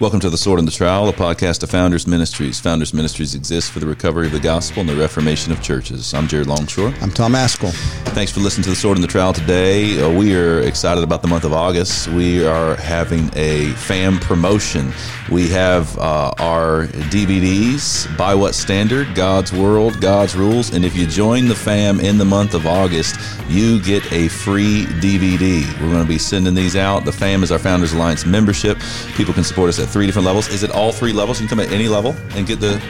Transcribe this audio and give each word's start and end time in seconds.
Welcome 0.00 0.18
to 0.20 0.28
The 0.28 0.36
Sword 0.36 0.58
and 0.58 0.66
the 0.66 0.72
Trowel, 0.72 1.08
a 1.08 1.12
podcast 1.12 1.62
of 1.62 1.70
Founders 1.70 2.04
Ministries. 2.04 2.58
Founders 2.58 2.92
Ministries 2.92 3.36
exists 3.36 3.70
for 3.70 3.78
the 3.78 3.86
recovery 3.86 4.26
of 4.26 4.32
the 4.32 4.40
gospel 4.40 4.80
and 4.80 4.88
the 4.88 4.96
reformation 4.96 5.52
of 5.52 5.62
churches. 5.62 6.12
I'm 6.12 6.26
Jared 6.26 6.48
Longshore. 6.48 6.92
I'm 7.00 7.12
Tom 7.12 7.34
Ascol. 7.34 7.70
Thanks 8.08 8.32
for 8.32 8.40
listening 8.40 8.64
to 8.64 8.70
The 8.70 8.76
Sword 8.76 8.96
and 8.96 9.04
the 9.04 9.08
Trowel 9.08 9.32
today. 9.32 10.02
Uh, 10.02 10.10
we 10.10 10.34
are 10.34 10.62
excited 10.62 11.04
about 11.04 11.22
the 11.22 11.28
month 11.28 11.44
of 11.44 11.52
August. 11.52 12.08
We 12.08 12.44
are 12.44 12.74
having 12.74 13.30
a 13.36 13.70
FAM 13.74 14.18
promotion. 14.18 14.92
We 15.30 15.48
have 15.50 15.96
uh, 15.98 16.32
our 16.40 16.86
DVDs, 17.12 18.14
By 18.18 18.34
What 18.34 18.56
Standard, 18.56 19.14
God's 19.14 19.52
World, 19.52 20.00
God's 20.00 20.34
Rules. 20.34 20.74
And 20.74 20.84
if 20.84 20.96
you 20.96 21.06
join 21.06 21.46
the 21.46 21.54
FAM 21.54 22.00
in 22.00 22.18
the 22.18 22.24
month 22.24 22.54
of 22.54 22.66
August, 22.66 23.14
you 23.48 23.80
get 23.80 24.12
a 24.12 24.26
free 24.26 24.86
DVD. 24.98 25.62
We're 25.80 25.90
going 25.90 26.02
to 26.02 26.08
be 26.08 26.18
sending 26.18 26.54
these 26.54 26.74
out. 26.74 27.04
The 27.04 27.12
FAM 27.12 27.44
is 27.44 27.52
our 27.52 27.60
Founders 27.60 27.92
Alliance 27.92 28.26
membership. 28.26 28.76
People 29.14 29.32
can 29.32 29.44
support 29.44 29.68
us 29.68 29.83
at 29.84 29.90
three 29.90 30.06
different 30.06 30.26
levels. 30.26 30.48
Is 30.48 30.62
it 30.62 30.70
all 30.70 30.90
three 30.90 31.12
levels? 31.12 31.40
You 31.40 31.46
can 31.46 31.58
come 31.58 31.64
at 31.64 31.72
any 31.72 31.88
level 31.88 32.16
and 32.30 32.46
get 32.46 32.58
the 32.58 32.82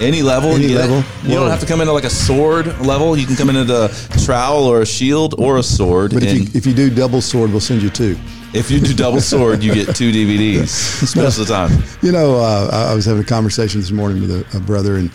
any 0.00 0.22
level. 0.22 0.50
Any 0.50 0.66
you 0.66 0.78
level. 0.78 1.02
You 1.24 1.34
don't 1.34 1.50
have 1.50 1.60
to 1.60 1.66
come 1.66 1.80
into 1.80 1.92
like 1.92 2.04
a 2.04 2.10
sword 2.10 2.66
level. 2.80 3.16
You 3.16 3.26
can 3.26 3.36
come 3.36 3.50
into 3.50 3.84
a 3.84 4.18
trowel 4.24 4.64
or 4.64 4.82
a 4.82 4.86
shield 4.86 5.34
or 5.38 5.58
a 5.58 5.62
sword. 5.62 6.12
But 6.14 6.22
if 6.22 6.34
you, 6.34 6.42
if 6.54 6.66
you 6.66 6.74
do 6.74 6.90
double 6.90 7.20
sword, 7.20 7.50
we'll 7.50 7.60
send 7.60 7.82
you 7.82 7.90
two. 7.90 8.16
if 8.54 8.70
you 8.70 8.80
do 8.80 8.94
double 8.94 9.20
sword, 9.32 9.62
you 9.62 9.74
get 9.74 9.94
two 9.96 10.12
DVDs 10.12 11.16
most 11.16 11.38
of 11.38 11.46
the 11.46 11.52
time. 11.52 11.82
You 12.02 12.12
know, 12.12 12.36
uh, 12.36 12.88
I 12.90 12.94
was 12.94 13.04
having 13.04 13.22
a 13.22 13.26
conversation 13.26 13.80
this 13.80 13.90
morning 13.90 14.20
with 14.20 14.30
a, 14.30 14.56
a 14.56 14.60
brother 14.60 14.96
and 14.96 15.10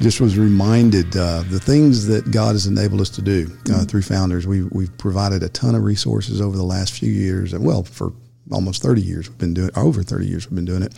just 0.00 0.20
was 0.20 0.36
reminded 0.36 1.16
uh, 1.16 1.44
the 1.48 1.60
things 1.60 2.06
that 2.06 2.30
God 2.30 2.52
has 2.52 2.66
enabled 2.66 3.00
us 3.00 3.10
to 3.10 3.22
do 3.22 3.48
uh, 3.72 3.84
through 3.84 4.02
Founders. 4.02 4.46
We, 4.46 4.64
we've 4.64 4.96
provided 4.98 5.42
a 5.42 5.48
ton 5.48 5.74
of 5.74 5.84
resources 5.84 6.40
over 6.40 6.56
the 6.56 6.64
last 6.64 6.92
few 6.92 7.12
years, 7.12 7.52
and 7.52 7.64
well, 7.64 7.84
for 7.84 8.12
almost 8.50 8.82
30 8.82 9.02
years 9.02 9.28
we've 9.28 9.38
been 9.38 9.54
doing 9.54 9.70
over 9.76 10.02
30 10.02 10.26
years 10.26 10.50
we've 10.50 10.56
been 10.56 10.64
doing 10.64 10.82
it. 10.82 10.92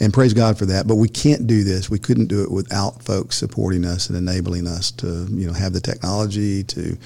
And 0.00 0.12
praise 0.12 0.34
God 0.34 0.58
for 0.58 0.66
that. 0.66 0.86
But 0.86 0.96
we 0.96 1.08
can't 1.08 1.46
do 1.46 1.62
this. 1.62 1.88
We 1.88 1.98
couldn't 1.98 2.26
do 2.26 2.42
it 2.42 2.50
without 2.50 3.02
folks 3.02 3.36
supporting 3.36 3.84
us 3.84 4.08
and 4.08 4.18
enabling 4.18 4.66
us 4.66 4.90
to, 4.92 5.26
you 5.30 5.46
know, 5.46 5.52
have 5.52 5.72
the 5.72 5.80
technology 5.80 6.64
to 6.64 6.96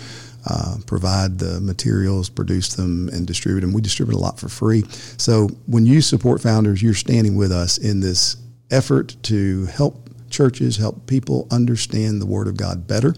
uh, 0.49 0.77
provide 0.87 1.39
the 1.39 1.61
materials, 1.61 2.31
produce 2.31 2.75
them, 2.75 3.09
and 3.11 3.27
distribute 3.27 3.61
them. 3.61 3.73
We 3.73 3.83
distribute 3.83 4.17
a 4.17 4.19
lot 4.19 4.41
for 4.41 4.49
free. 4.49 4.85
So 5.19 5.49
when 5.67 5.85
you 5.85 6.01
support 6.01 6.41
founders, 6.41 6.83
you're 6.83 6.95
standing 6.95 7.37
with 7.37 7.53
us 7.53 7.77
in 7.79 8.01
this 8.01 8.37
effort 8.71 9.17
to 9.25 9.67
help 9.67 10.09
churches, 10.31 10.77
help 10.77 11.07
people 11.07 11.47
understand 11.51 12.21
the 12.21 12.27
Word 12.27 12.49
of 12.49 12.57
God 12.57 12.87
better 12.87 13.15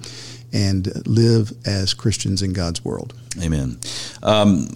and 0.52 1.06
live 1.06 1.52
as 1.66 1.94
Christians 1.94 2.42
in 2.42 2.52
God's 2.52 2.84
world. 2.84 3.14
Amen. 3.40 3.78
Um, 4.22 4.68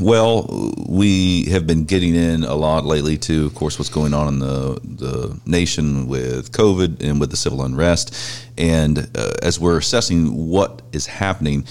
well, 0.00 0.72
we 0.86 1.44
have 1.46 1.66
been 1.66 1.84
getting 1.84 2.14
in 2.14 2.42
a 2.42 2.54
lot 2.54 2.84
lately 2.84 3.18
to, 3.18 3.46
of 3.46 3.54
course, 3.54 3.78
what's 3.78 3.90
going 3.90 4.14
on 4.14 4.28
in 4.28 4.38
the 4.38 4.80
the 4.82 5.40
nation 5.44 6.08
with 6.08 6.52
COVID 6.52 7.02
and 7.02 7.20
with 7.20 7.30
the 7.30 7.36
civil 7.36 7.62
unrest. 7.62 8.14
And 8.56 9.10
uh, 9.14 9.32
as 9.42 9.60
we're 9.60 9.78
assessing 9.78 10.48
what 10.48 10.82
is 10.92 11.06
happening, 11.06 11.66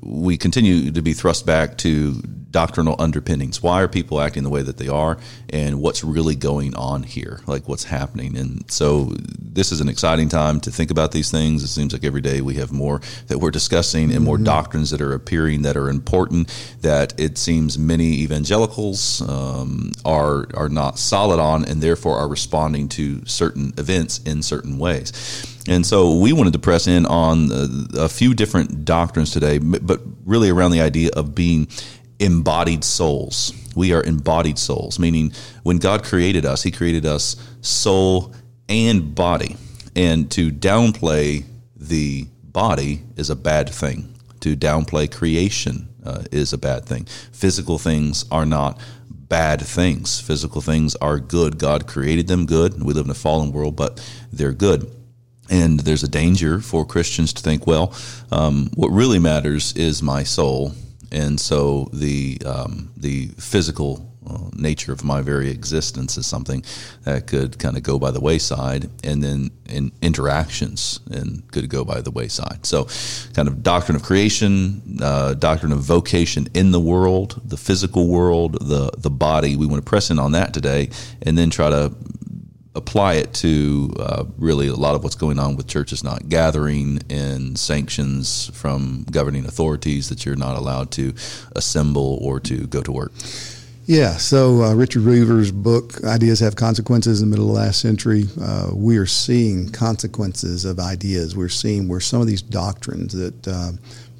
we 0.00 0.38
continue 0.38 0.90
to 0.90 1.02
be 1.02 1.12
thrust 1.12 1.44
back 1.44 1.76
to 1.78 2.22
doctrinal 2.50 2.96
underpinnings. 2.98 3.62
Why 3.62 3.80
are 3.82 3.88
people 3.88 4.20
acting 4.20 4.42
the 4.42 4.50
way 4.50 4.62
that 4.62 4.76
they 4.76 4.88
are, 4.88 5.18
and 5.48 5.80
what's 5.80 6.02
really 6.04 6.36
going 6.36 6.74
on 6.74 7.02
here? 7.02 7.40
Like 7.46 7.68
what's 7.68 7.84
happening? 7.84 8.36
And 8.36 8.70
so, 8.70 9.14
this 9.38 9.72
is 9.72 9.80
an 9.80 9.88
exciting 9.88 10.28
time 10.28 10.60
to 10.60 10.70
think 10.70 10.90
about 10.90 11.12
these 11.12 11.30
things. 11.30 11.62
It 11.62 11.68
seems 11.68 11.92
like 11.92 12.04
every 12.04 12.20
day 12.20 12.40
we 12.40 12.54
have 12.54 12.72
more 12.72 13.00
that 13.28 13.38
we're 13.38 13.50
discussing 13.50 14.12
and 14.12 14.24
more 14.24 14.38
doctrines 14.38 14.90
that 14.90 15.00
are 15.00 15.12
appearing 15.12 15.62
that 15.62 15.76
are 15.76 15.88
important. 15.88 16.48
That 16.80 17.18
it 17.18 17.38
seems 17.38 17.78
many 17.78 18.20
evangelicals 18.20 19.22
um, 19.28 19.92
are 20.04 20.46
are 20.54 20.68
not 20.68 20.98
solid 20.98 21.40
on, 21.40 21.64
and 21.64 21.80
therefore 21.80 22.18
are 22.18 22.28
responding 22.28 22.88
to 22.90 23.24
certain 23.26 23.72
events 23.78 24.18
in 24.18 24.42
certain 24.42 24.78
ways. 24.78 25.12
And 25.68 25.84
so 25.84 26.16
we 26.16 26.32
wanted 26.32 26.54
to 26.54 26.58
press 26.58 26.86
in 26.86 27.06
on 27.06 27.52
uh, 27.52 27.68
a 27.98 28.08
few 28.08 28.34
different 28.34 28.84
doctrines 28.84 29.30
today, 29.30 29.58
but 29.58 30.00
really 30.24 30.50
around 30.50 30.70
the 30.70 30.80
idea 30.80 31.10
of 31.14 31.34
being 31.34 31.68
embodied 32.20 32.84
souls. 32.84 33.52
We 33.74 33.92
are 33.92 34.02
embodied 34.02 34.58
souls, 34.58 34.98
meaning 34.98 35.32
when 35.62 35.78
God 35.78 36.04
created 36.04 36.44
us, 36.44 36.62
He 36.62 36.70
created 36.70 37.06
us 37.06 37.36
soul 37.60 38.34
and 38.68 39.14
body. 39.14 39.56
And 39.96 40.30
to 40.32 40.50
downplay 40.50 41.44
the 41.76 42.28
body 42.42 43.02
is 43.16 43.30
a 43.30 43.36
bad 43.36 43.68
thing. 43.68 44.14
To 44.40 44.56
downplay 44.56 45.10
creation 45.10 45.88
uh, 46.04 46.22
is 46.30 46.52
a 46.52 46.58
bad 46.58 46.84
thing. 46.84 47.06
Physical 47.32 47.78
things 47.78 48.24
are 48.30 48.46
not 48.46 48.78
bad 49.10 49.60
things. 49.60 50.20
Physical 50.20 50.60
things 50.60 50.96
are 50.96 51.18
good. 51.18 51.58
God 51.58 51.86
created 51.86 52.26
them 52.28 52.46
good. 52.46 52.82
We 52.82 52.92
live 52.92 53.06
in 53.06 53.10
a 53.10 53.14
fallen 53.14 53.52
world, 53.52 53.76
but 53.76 54.04
they're 54.32 54.52
good. 54.52 54.90
And 55.48 55.80
there's 55.80 56.02
a 56.02 56.08
danger 56.08 56.60
for 56.60 56.84
Christians 56.84 57.32
to 57.32 57.42
think, 57.42 57.66
well, 57.66 57.94
um, 58.30 58.70
what 58.74 58.88
really 58.88 59.18
matters 59.18 59.72
is 59.74 60.02
my 60.02 60.22
soul, 60.22 60.74
and 61.10 61.40
so 61.40 61.88
the 61.92 62.38
um, 62.46 62.92
the 62.96 63.28
physical 63.38 64.10
uh, 64.26 64.50
nature 64.54 64.92
of 64.92 65.02
my 65.02 65.22
very 65.22 65.50
existence 65.50 66.16
is 66.18 66.26
something 66.26 66.62
that 67.04 67.26
could 67.26 67.58
kind 67.58 67.76
of 67.76 67.82
go 67.82 67.98
by 67.98 68.10
the 68.10 68.20
wayside, 68.20 68.90
and 69.02 69.22
then 69.24 69.50
in 69.66 69.90
interactions 70.02 71.00
and 71.10 71.50
could 71.52 71.68
go 71.68 71.84
by 71.84 72.00
the 72.00 72.10
wayside. 72.10 72.66
So, 72.66 72.86
kind 73.34 73.48
of 73.48 73.62
doctrine 73.62 73.96
of 73.96 74.02
creation, 74.02 74.98
uh, 75.00 75.34
doctrine 75.34 75.72
of 75.72 75.80
vocation 75.80 76.48
in 76.54 76.70
the 76.70 76.80
world, 76.80 77.40
the 77.44 77.56
physical 77.56 78.08
world, 78.08 78.58
the 78.60 78.90
the 78.98 79.10
body. 79.10 79.56
We 79.56 79.66
want 79.66 79.84
to 79.84 79.88
press 79.88 80.10
in 80.10 80.18
on 80.18 80.32
that 80.32 80.52
today, 80.52 80.90
and 81.22 81.36
then 81.38 81.50
try 81.50 81.70
to 81.70 81.94
apply 82.74 83.14
it 83.14 83.34
to 83.34 83.92
uh, 83.98 84.24
really 84.38 84.68
a 84.68 84.74
lot 84.74 84.94
of 84.94 85.02
what's 85.02 85.16
going 85.16 85.38
on 85.38 85.56
with 85.56 85.66
churches 85.66 86.04
not 86.04 86.28
gathering 86.28 87.00
and 87.10 87.58
sanctions 87.58 88.50
from 88.54 89.04
governing 89.10 89.44
authorities 89.44 90.08
that 90.08 90.24
you're 90.24 90.36
not 90.36 90.56
allowed 90.56 90.90
to 90.92 91.12
assemble 91.56 92.18
or 92.22 92.38
to 92.38 92.66
go 92.68 92.80
to 92.82 92.92
work. 92.92 93.12
Yeah, 93.86 94.18
so 94.18 94.62
uh, 94.62 94.74
Richard 94.74 95.04
Weaver's 95.04 95.50
book, 95.50 96.04
Ideas 96.04 96.38
Have 96.38 96.54
Consequences, 96.54 97.22
in 97.22 97.28
the 97.28 97.36
middle 97.36 97.50
of 97.50 97.56
the 97.56 97.60
last 97.60 97.80
century, 97.80 98.26
uh, 98.40 98.70
we 98.72 98.96
are 98.98 99.06
seeing 99.06 99.68
consequences 99.72 100.64
of 100.64 100.78
ideas. 100.78 101.34
We're 101.34 101.48
seeing 101.48 101.88
where 101.88 101.98
some 101.98 102.20
of 102.20 102.28
these 102.28 102.42
doctrines 102.42 103.14
that 103.14 103.48
uh, 103.48 103.72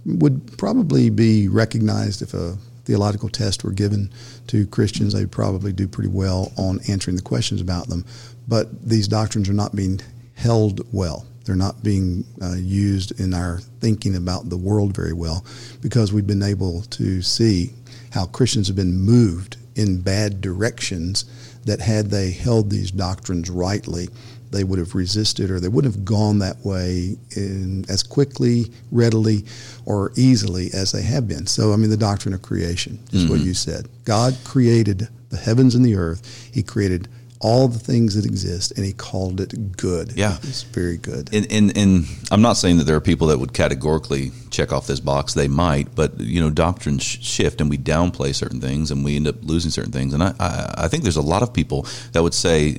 would 0.07 0.59
probably 0.59 1.09
be 1.09 1.47
recognized 1.47 2.21
if 2.21 2.35
a 2.35 2.57
theological 2.85 3.29
test 3.29 3.63
were 3.63 3.71
given 3.71 4.11
to 4.49 4.67
Christians, 4.67 5.13
they'd 5.13 5.31
probably 5.31 5.73
do 5.73 5.87
pretty 5.87 6.11
well 6.11 6.53
on 6.57 6.81
answering 6.89 7.15
the 7.17 7.23
questions 7.23 7.61
about 7.61 7.89
them. 7.89 8.05
But 8.51 8.67
these 8.87 9.09
doctrines 9.09 9.49
are 9.49 9.55
not 9.55 9.75
being 9.75 10.01
held 10.35 10.81
well. 10.93 11.25
They're 11.45 11.57
not 11.57 11.83
being 11.83 12.25
uh, 12.43 12.57
used 12.57 13.19
in 13.19 13.33
our 13.33 13.61
thinking 13.81 14.17
about 14.17 14.51
the 14.51 14.57
world 14.59 14.95
very 14.95 15.13
well 15.15 15.45
because 15.81 16.13
we've 16.13 16.27
been 16.27 16.43
able 16.43 16.83
to 16.83 17.23
see 17.23 17.73
how 18.11 18.27
Christians 18.27 18.67
have 18.67 18.77
been 18.77 18.99
moved 18.99 19.57
in 19.77 20.03
bad 20.03 20.41
directions 20.41 21.25
that 21.65 21.81
had 21.81 22.11
they 22.11 22.31
held 22.33 22.71
these 22.71 22.91
doctrines 22.91 23.49
rightly, 23.49 24.09
they 24.51 24.65
would 24.65 24.79
have 24.81 24.95
resisted 24.97 25.51
or 25.51 25.61
they 25.61 25.69
wouldn't 25.69 25.95
have 25.95 26.05
gone 26.05 26.41
that 26.41 26.57
way 26.65 27.17
in, 27.37 27.85
as 27.89 28.03
quickly, 28.03 28.65
readily, 28.91 29.45
or 29.87 30.11
easily 30.17 30.71
as 30.75 30.91
they 30.93 31.03
have 31.03 31.29
been. 31.29 31.47
So, 31.47 31.73
I 31.73 31.77
mean, 31.77 31.91
the 31.91 31.97
doctrine 31.97 32.35
of 32.35 32.43
creation 32.43 32.99
is 33.13 33.23
Mm-hmm. 33.23 33.31
what 33.33 33.41
you 33.41 33.55
said. 33.55 33.89
God 34.05 34.37
created 34.45 35.09
the 35.31 35.37
heavens 35.37 35.75
and 35.77 35.85
the 35.85 35.95
earth. 35.95 36.51
He 36.53 36.63
created 36.65 37.09
all 37.41 37.69
the 37.69 37.79
things 37.79 38.15
that 38.15 38.27
exist, 38.27 38.71
and 38.77 38.85
he 38.85 38.93
called 38.93 39.41
it 39.41 39.77
good. 39.77 40.13
Yeah. 40.15 40.37
it's 40.43 40.63
very 40.63 40.99
good. 40.99 41.31
And, 41.33 41.51
and, 41.51 41.77
and 41.77 42.05
I'm 42.31 42.43
not 42.43 42.55
saying 42.55 42.77
that 42.77 42.85
there 42.85 42.97
are 42.97 43.01
people 43.01 43.29
that 43.29 43.39
would 43.39 43.55
categorically 43.55 44.31
check 44.51 44.73
off 44.73 44.87
this 44.87 45.01
box. 45.01 45.33
They 45.33 45.49
might, 45.49 45.95
but 45.95 46.21
you 46.21 46.41
know, 46.41 46.51
doctrines 46.51 47.03
shift, 47.03 47.61
and 47.63 47.71
we 47.71 47.79
downplay 47.79 48.35
certain 48.35 48.61
things, 48.61 48.91
and 48.91 49.03
we 49.05 49.17
end 49.17 49.27
up 49.27 49.37
losing 49.43 49.71
certain 49.71 49.93
things. 49.93 50.13
And 50.13 50.23
I, 50.23 50.35
I, 50.39 50.75
I 50.85 50.89
think 50.89 51.03
there's 51.03 51.17
a 51.17 51.23
lot 51.23 51.43
of 51.43 51.55
people 51.55 51.87
that 52.13 52.23
would 52.23 52.35
say 52.35 52.77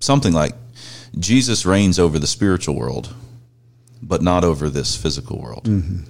something 0.00 0.34
like, 0.34 0.52
"Jesus 1.18 1.64
reigns 1.64 1.98
over 1.98 2.18
the 2.18 2.26
spiritual 2.26 2.74
world, 2.74 3.14
but 4.02 4.20
not 4.20 4.44
over 4.44 4.68
this 4.68 4.94
physical 4.94 5.40
world." 5.40 5.64
Mm-hmm. 5.64 6.02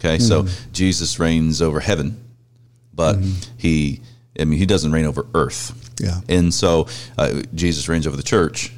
Okay, 0.00 0.18
so 0.18 0.42
mm-hmm. 0.42 0.72
Jesus 0.72 1.20
reigns 1.20 1.62
over 1.62 1.78
heaven, 1.78 2.20
but 2.92 3.16
mm-hmm. 3.16 3.52
he, 3.58 4.00
I 4.38 4.44
mean, 4.44 4.58
he 4.58 4.66
doesn't 4.66 4.92
reign 4.92 5.06
over 5.06 5.26
earth. 5.34 5.92
Yeah. 6.00 6.20
And 6.28 6.52
so 6.54 6.86
uh, 7.18 7.42
Jesus 7.54 7.88
reigns 7.88 8.06
over 8.06 8.16
the 8.16 8.22
church, 8.22 8.72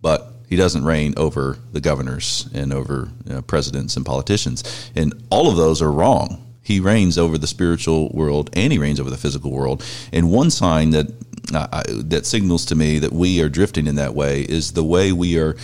but 0.00 0.32
he 0.48 0.56
doesn't 0.56 0.84
reign 0.84 1.14
over 1.16 1.58
the 1.72 1.80
governors 1.80 2.48
and 2.52 2.72
over 2.72 3.08
you 3.24 3.34
know, 3.34 3.42
presidents 3.42 3.96
and 3.96 4.04
politicians. 4.04 4.90
And 4.94 5.14
all 5.30 5.48
of 5.48 5.56
those 5.56 5.80
are 5.80 5.90
wrong. 5.90 6.46
He 6.62 6.80
reigns 6.80 7.16
over 7.16 7.38
the 7.38 7.46
spiritual 7.46 8.10
world 8.10 8.50
and 8.52 8.72
he 8.72 8.78
reigns 8.78 9.00
over 9.00 9.10
the 9.10 9.16
physical 9.16 9.50
world. 9.50 9.84
And 10.12 10.30
one 10.30 10.50
sign 10.50 10.90
that 10.90 11.06
uh, 11.52 11.82
that 11.88 12.26
signals 12.26 12.64
to 12.66 12.76
me 12.76 12.98
that 13.00 13.12
we 13.12 13.40
are 13.42 13.48
drifting 13.48 13.86
in 13.86 13.96
that 13.96 14.14
way 14.14 14.42
is 14.42 14.72
the 14.72 14.84
way 14.84 15.12
we 15.12 15.38
are. 15.38 15.56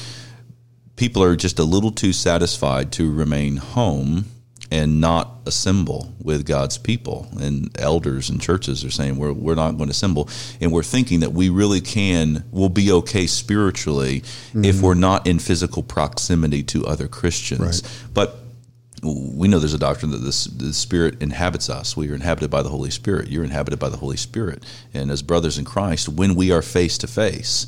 People 0.96 1.22
are 1.22 1.36
just 1.36 1.58
a 1.58 1.64
little 1.64 1.92
too 1.92 2.12
satisfied 2.12 2.90
to 2.92 3.12
remain 3.12 3.58
home 3.58 4.24
and 4.70 5.00
not 5.00 5.30
assemble 5.46 6.14
with 6.20 6.46
God's 6.46 6.78
people. 6.78 7.28
And 7.40 7.70
elders 7.80 8.30
and 8.30 8.40
churches 8.40 8.84
are 8.84 8.90
saying 8.90 9.16
we're, 9.16 9.32
we're 9.32 9.54
not 9.54 9.72
going 9.72 9.88
to 9.88 9.92
assemble. 9.92 10.28
And 10.60 10.72
we're 10.72 10.82
thinking 10.82 11.20
that 11.20 11.32
we 11.32 11.48
really 11.48 11.80
can, 11.80 12.44
we'll 12.50 12.68
be 12.68 12.90
okay 12.92 13.26
spiritually 13.26 14.20
mm-hmm. 14.20 14.64
if 14.64 14.80
we're 14.80 14.94
not 14.94 15.26
in 15.26 15.38
physical 15.38 15.82
proximity 15.82 16.62
to 16.64 16.86
other 16.86 17.08
Christians. 17.08 17.82
Right. 17.82 18.10
But 18.14 18.45
we 19.02 19.46
know 19.46 19.58
there's 19.58 19.74
a 19.74 19.78
doctrine 19.78 20.10
that 20.12 20.18
this, 20.18 20.44
the 20.44 20.72
Spirit 20.72 21.20
inhabits 21.20 21.68
us. 21.68 21.96
We 21.96 22.10
are 22.10 22.14
inhabited 22.14 22.50
by 22.50 22.62
the 22.62 22.70
Holy 22.70 22.90
Spirit. 22.90 23.28
You're 23.28 23.44
inhabited 23.44 23.78
by 23.78 23.90
the 23.90 23.98
Holy 23.98 24.16
Spirit. 24.16 24.64
And 24.94 25.10
as 25.10 25.22
brothers 25.22 25.58
in 25.58 25.64
Christ, 25.64 26.08
when 26.08 26.34
we 26.34 26.50
are 26.50 26.62
face 26.62 26.96
to 26.98 27.06
face, 27.06 27.66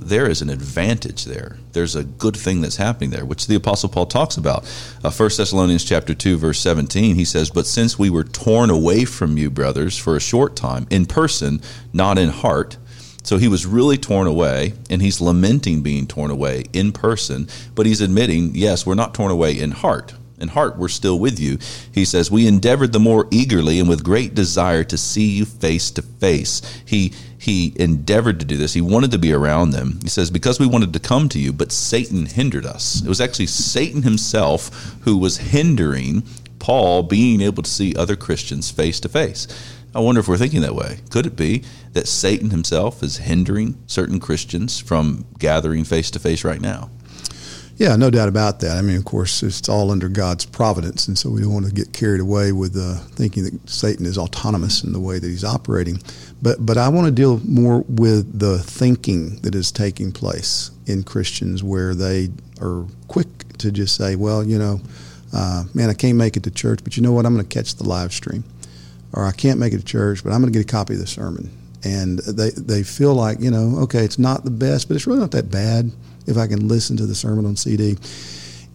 there 0.00 0.28
is 0.28 0.42
an 0.42 0.50
advantage 0.50 1.24
there. 1.24 1.58
There's 1.72 1.94
a 1.94 2.04
good 2.04 2.36
thing 2.36 2.60
that's 2.60 2.76
happening 2.76 3.10
there, 3.10 3.24
which 3.24 3.46
the 3.46 3.54
Apostle 3.54 3.88
Paul 3.88 4.06
talks 4.06 4.36
about. 4.36 4.64
Uh, 5.04 5.10
1 5.10 5.30
Thessalonians 5.36 5.84
chapter 5.84 6.14
2, 6.14 6.36
verse 6.36 6.58
17, 6.60 7.14
he 7.14 7.24
says, 7.24 7.50
But 7.50 7.66
since 7.66 7.98
we 7.98 8.10
were 8.10 8.24
torn 8.24 8.70
away 8.70 9.04
from 9.04 9.36
you, 9.36 9.50
brothers, 9.50 9.96
for 9.96 10.16
a 10.16 10.20
short 10.20 10.56
time, 10.56 10.86
in 10.90 11.06
person, 11.06 11.60
not 11.92 12.18
in 12.18 12.30
heart, 12.30 12.76
so 13.22 13.36
he 13.36 13.48
was 13.48 13.66
really 13.66 13.98
torn 13.98 14.26
away, 14.26 14.72
and 14.88 15.02
he's 15.02 15.20
lamenting 15.20 15.82
being 15.82 16.06
torn 16.06 16.30
away 16.30 16.64
in 16.72 16.92
person, 16.92 17.48
but 17.74 17.84
he's 17.84 18.00
admitting, 18.00 18.54
yes, 18.54 18.86
we're 18.86 18.94
not 18.94 19.14
torn 19.14 19.30
away 19.30 19.58
in 19.58 19.72
heart 19.72 20.14
in 20.40 20.48
heart 20.48 20.76
we're 20.76 20.88
still 20.88 21.18
with 21.18 21.38
you. 21.38 21.58
He 21.92 22.04
says, 22.04 22.30
We 22.30 22.46
endeavored 22.46 22.92
the 22.92 23.00
more 23.00 23.26
eagerly 23.30 23.78
and 23.78 23.88
with 23.88 24.04
great 24.04 24.34
desire 24.34 24.84
to 24.84 24.96
see 24.96 25.26
you 25.26 25.44
face 25.44 25.90
to 25.92 26.02
face. 26.02 26.62
He 26.84 27.12
he 27.40 27.72
endeavored 27.76 28.40
to 28.40 28.46
do 28.46 28.56
this. 28.56 28.74
He 28.74 28.80
wanted 28.80 29.12
to 29.12 29.18
be 29.18 29.32
around 29.32 29.70
them. 29.70 30.00
He 30.02 30.08
says, 30.08 30.30
Because 30.30 30.58
we 30.58 30.66
wanted 30.66 30.92
to 30.92 30.98
come 30.98 31.28
to 31.30 31.38
you, 31.38 31.52
but 31.52 31.72
Satan 31.72 32.26
hindered 32.26 32.66
us. 32.66 33.00
It 33.00 33.08
was 33.08 33.20
actually 33.20 33.46
Satan 33.46 34.02
himself 34.02 34.96
who 35.02 35.16
was 35.16 35.38
hindering 35.38 36.24
Paul 36.58 37.04
being 37.04 37.40
able 37.40 37.62
to 37.62 37.70
see 37.70 37.94
other 37.94 38.16
Christians 38.16 38.70
face 38.70 38.98
to 39.00 39.08
face. 39.08 39.46
I 39.94 40.00
wonder 40.00 40.20
if 40.20 40.28
we're 40.28 40.36
thinking 40.36 40.60
that 40.62 40.74
way. 40.74 40.98
Could 41.10 41.26
it 41.26 41.36
be 41.36 41.62
that 41.92 42.06
Satan 42.06 42.50
himself 42.50 43.02
is 43.02 43.18
hindering 43.18 43.78
certain 43.86 44.20
Christians 44.20 44.78
from 44.78 45.24
gathering 45.38 45.84
face 45.84 46.10
to 46.10 46.18
face 46.18 46.44
right 46.44 46.60
now? 46.60 46.90
Yeah, 47.78 47.94
no 47.94 48.10
doubt 48.10 48.28
about 48.28 48.58
that. 48.60 48.76
I 48.76 48.82
mean, 48.82 48.96
of 48.96 49.04
course, 49.04 49.40
it's 49.44 49.68
all 49.68 49.92
under 49.92 50.08
God's 50.08 50.44
providence, 50.44 51.06
and 51.06 51.16
so 51.16 51.30
we 51.30 51.42
don't 51.42 51.54
want 51.54 51.66
to 51.66 51.72
get 51.72 51.92
carried 51.92 52.20
away 52.20 52.50
with 52.50 52.76
uh, 52.76 52.96
thinking 53.14 53.44
that 53.44 53.70
Satan 53.70 54.04
is 54.04 54.18
autonomous 54.18 54.82
in 54.82 54.92
the 54.92 54.98
way 54.98 55.20
that 55.20 55.26
he's 55.26 55.44
operating. 55.44 56.02
But 56.42 56.66
but 56.66 56.76
I 56.76 56.88
want 56.88 57.06
to 57.06 57.12
deal 57.12 57.40
more 57.44 57.84
with 57.88 58.36
the 58.36 58.58
thinking 58.58 59.36
that 59.42 59.54
is 59.54 59.70
taking 59.70 60.10
place 60.10 60.72
in 60.86 61.04
Christians, 61.04 61.62
where 61.62 61.94
they 61.94 62.30
are 62.60 62.84
quick 63.06 63.28
to 63.58 63.70
just 63.70 63.94
say, 63.94 64.16
"Well, 64.16 64.42
you 64.42 64.58
know, 64.58 64.80
uh, 65.32 65.62
man, 65.72 65.88
I 65.88 65.94
can't 65.94 66.18
make 66.18 66.36
it 66.36 66.42
to 66.42 66.50
church, 66.50 66.80
but 66.82 66.96
you 66.96 67.04
know 67.04 67.12
what? 67.12 67.26
I'm 67.26 67.34
going 67.34 67.46
to 67.46 67.54
catch 67.54 67.76
the 67.76 67.84
live 67.84 68.12
stream, 68.12 68.42
or 69.12 69.24
I 69.24 69.30
can't 69.30 69.60
make 69.60 69.72
it 69.72 69.78
to 69.78 69.84
church, 69.84 70.24
but 70.24 70.32
I'm 70.32 70.40
going 70.40 70.52
to 70.52 70.58
get 70.58 70.68
a 70.68 70.72
copy 70.72 70.94
of 70.94 71.00
the 71.00 71.06
sermon." 71.06 71.48
And 71.84 72.18
they 72.18 72.50
they 72.50 72.82
feel 72.82 73.14
like, 73.14 73.38
you 73.38 73.52
know, 73.52 73.78
okay, 73.82 74.04
it's 74.04 74.18
not 74.18 74.42
the 74.42 74.50
best, 74.50 74.88
but 74.88 74.96
it's 74.96 75.06
really 75.06 75.20
not 75.20 75.30
that 75.30 75.48
bad 75.48 75.92
if 76.28 76.36
I 76.36 76.46
can 76.46 76.68
listen 76.68 76.96
to 76.98 77.06
the 77.06 77.14
sermon 77.14 77.46
on 77.46 77.56
CD. 77.56 77.96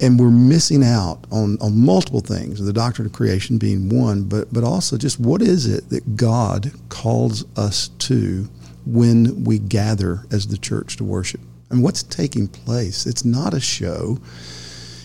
And 0.02 0.20
we're 0.20 0.32
missing 0.32 0.84
out 0.84 1.26
on, 1.32 1.58
on 1.62 1.78
multiple 1.78 2.20
things, 2.20 2.64
the 2.64 2.74
doctrine 2.74 3.06
of 3.06 3.14
creation 3.14 3.58
being 3.58 3.90
one, 3.90 4.24
but, 4.24 4.52
but 4.52 4.64
also 4.64 4.98
just 4.98 5.20
what 5.20 5.42
is 5.42 5.66
it 5.66 5.90
that 5.90 6.18
God 6.18 6.72
calls 6.90 7.46
us 7.58 7.90
to 8.00 8.50
when 8.86 9.44
we 9.44 9.60
gather 9.60 10.26
as 10.32 10.48
the 10.48 10.58
church 10.58 10.98
to 10.98 11.04
worship? 11.04 11.40
And 11.70 11.84
what's 11.84 12.04
taking 12.04 12.48
place? 12.48 13.06
It's 13.06 13.24
not 13.24 13.54
a 13.54 13.62
show. 13.62 14.18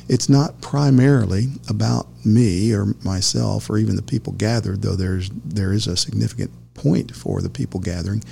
It's 0.09 0.29
not 0.29 0.61
primarily 0.63 1.49
about 1.69 2.09
me 2.25 2.73
or 2.73 2.95
myself 3.05 3.69
or 3.69 3.79
even 3.79 3.97
the 3.97 4.03
people 4.03 4.33
gathered, 4.33 4.83
though 4.83 4.97
there's 4.97 5.31
there 5.45 5.73
is 5.73 5.87
a 5.87 5.97
significant 5.97 6.51
point 6.75 7.15
for 7.15 7.43
the 7.43 7.51
people 7.51 7.81
gathering. 7.81 8.23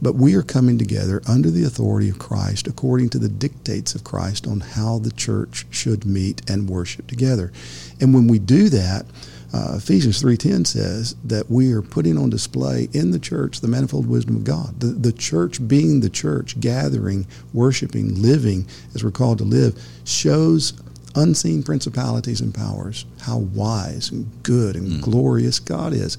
But 0.00 0.14
we 0.14 0.34
are 0.34 0.42
coming 0.42 0.78
together 0.78 1.22
under 1.28 1.50
the 1.50 1.64
authority 1.64 2.08
of 2.08 2.18
Christ, 2.18 2.66
according 2.66 3.08
to 3.10 3.18
the 3.18 3.28
dictates 3.28 3.94
of 3.94 4.04
Christ 4.04 4.46
on 4.46 4.60
how 4.60 4.98
the 4.98 5.10
church 5.10 5.66
should 5.70 6.04
meet 6.04 6.48
and 6.48 6.68
worship 6.68 7.06
together. 7.06 7.52
And 8.00 8.14
when 8.14 8.28
we 8.28 8.38
do 8.38 8.68
that, 8.68 9.06
uh, 9.52 9.74
Ephesians 9.76 10.22
3.10 10.22 10.66
says 10.66 11.16
that 11.24 11.50
we 11.50 11.72
are 11.72 11.80
putting 11.80 12.18
on 12.18 12.28
display 12.28 12.88
in 12.92 13.12
the 13.12 13.18
church 13.18 13.60
the 13.60 13.68
manifold 13.68 14.06
wisdom 14.06 14.36
of 14.36 14.44
God. 14.44 14.78
The, 14.80 14.88
the 14.88 15.12
church 15.12 15.66
being 15.66 16.00
the 16.00 16.10
church, 16.10 16.60
gathering, 16.60 17.26
worshiping, 17.54 18.20
living 18.20 18.66
as 18.94 19.02
we're 19.02 19.10
called 19.10 19.38
to 19.38 19.44
live, 19.44 19.82
shows 20.04 20.74
unseen 21.14 21.62
principalities 21.62 22.40
and 22.40 22.54
powers 22.54 23.06
how 23.22 23.38
wise 23.38 24.10
and 24.10 24.30
good 24.42 24.76
and 24.76 24.88
mm. 24.88 25.00
glorious 25.00 25.58
God 25.58 25.94
is. 25.94 26.18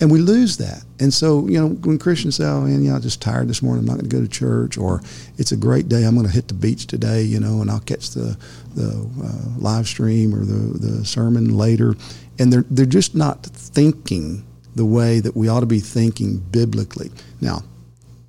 And 0.00 0.10
we 0.10 0.18
lose 0.18 0.58
that. 0.58 0.84
And 1.00 1.12
so, 1.12 1.46
you 1.46 1.58
know, 1.58 1.68
when 1.68 1.98
Christians 1.98 2.36
say, 2.36 2.44
oh, 2.44 2.62
man, 2.62 2.84
yeah, 2.84 2.96
I'm 2.96 3.00
just 3.00 3.22
tired 3.22 3.48
this 3.48 3.62
morning, 3.62 3.80
I'm 3.80 3.86
not 3.86 3.98
going 3.98 4.10
to 4.10 4.16
go 4.16 4.20
to 4.20 4.28
church, 4.28 4.76
or 4.76 5.02
it's 5.38 5.52
a 5.52 5.56
great 5.56 5.88
day, 5.88 6.04
I'm 6.04 6.14
going 6.14 6.26
to 6.26 6.32
hit 6.32 6.48
the 6.48 6.54
beach 6.54 6.86
today, 6.86 7.22
you 7.22 7.40
know, 7.40 7.62
and 7.62 7.70
I'll 7.70 7.80
catch 7.80 8.10
the, 8.10 8.36
the 8.74 8.90
uh, 8.90 9.58
live 9.58 9.86
stream 9.86 10.34
or 10.34 10.44
the, 10.44 10.78
the 10.78 11.04
sermon 11.04 11.56
later. 11.56 11.94
And 12.38 12.52
they're, 12.52 12.66
they're 12.70 12.84
just 12.84 13.14
not 13.14 13.42
thinking 13.44 14.44
the 14.74 14.84
way 14.84 15.20
that 15.20 15.34
we 15.34 15.48
ought 15.48 15.60
to 15.60 15.66
be 15.66 15.80
thinking 15.80 16.38
biblically. 16.38 17.10
Now, 17.40 17.62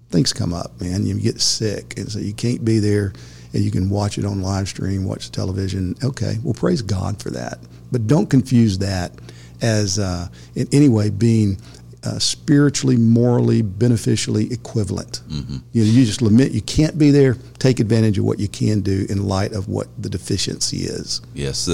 things 0.09 0.31
come 0.31 0.53
up, 0.53 0.79
man. 0.79 1.05
You 1.05 1.19
get 1.19 1.41
sick, 1.41 1.97
and 1.97 2.09
so 2.09 2.19
you 2.19 2.33
can't 2.33 2.63
be 2.63 2.79
there, 2.79 3.11
and 3.53 3.61
you 3.61 3.71
can 3.71 3.89
watch 3.89 4.17
it 4.17 4.23
on 4.23 4.41
live 4.41 4.69
stream, 4.69 5.03
watch 5.03 5.29
the 5.29 5.35
television. 5.35 5.95
Okay, 6.01 6.37
well, 6.43 6.53
praise 6.53 6.81
God 6.81 7.21
for 7.21 7.29
that. 7.31 7.59
But 7.91 8.07
don't 8.07 8.29
confuse 8.29 8.77
that 8.77 9.11
as 9.61 9.99
uh, 9.99 10.27
in 10.55 10.67
any 10.71 10.89
way 10.89 11.09
being 11.09 11.57
uh, 12.03 12.19
spiritually, 12.19 12.95
morally, 12.95 13.61
beneficially 13.61 14.51
equivalent. 14.53 15.21
Mm-hmm. 15.27 15.57
You 15.73 15.83
know, 15.83 15.91
you 15.91 16.05
just 16.05 16.21
lament 16.21 16.51
you 16.51 16.61
can't 16.61 16.97
be 16.97 17.11
there. 17.11 17.35
Take 17.59 17.79
advantage 17.79 18.17
of 18.17 18.23
what 18.23 18.39
you 18.39 18.47
can 18.47 18.81
do 18.81 19.05
in 19.09 19.27
light 19.27 19.53
of 19.53 19.67
what 19.67 19.87
the 20.01 20.09
deficiency 20.09 20.77
is. 20.77 21.21
Yes, 21.33 21.67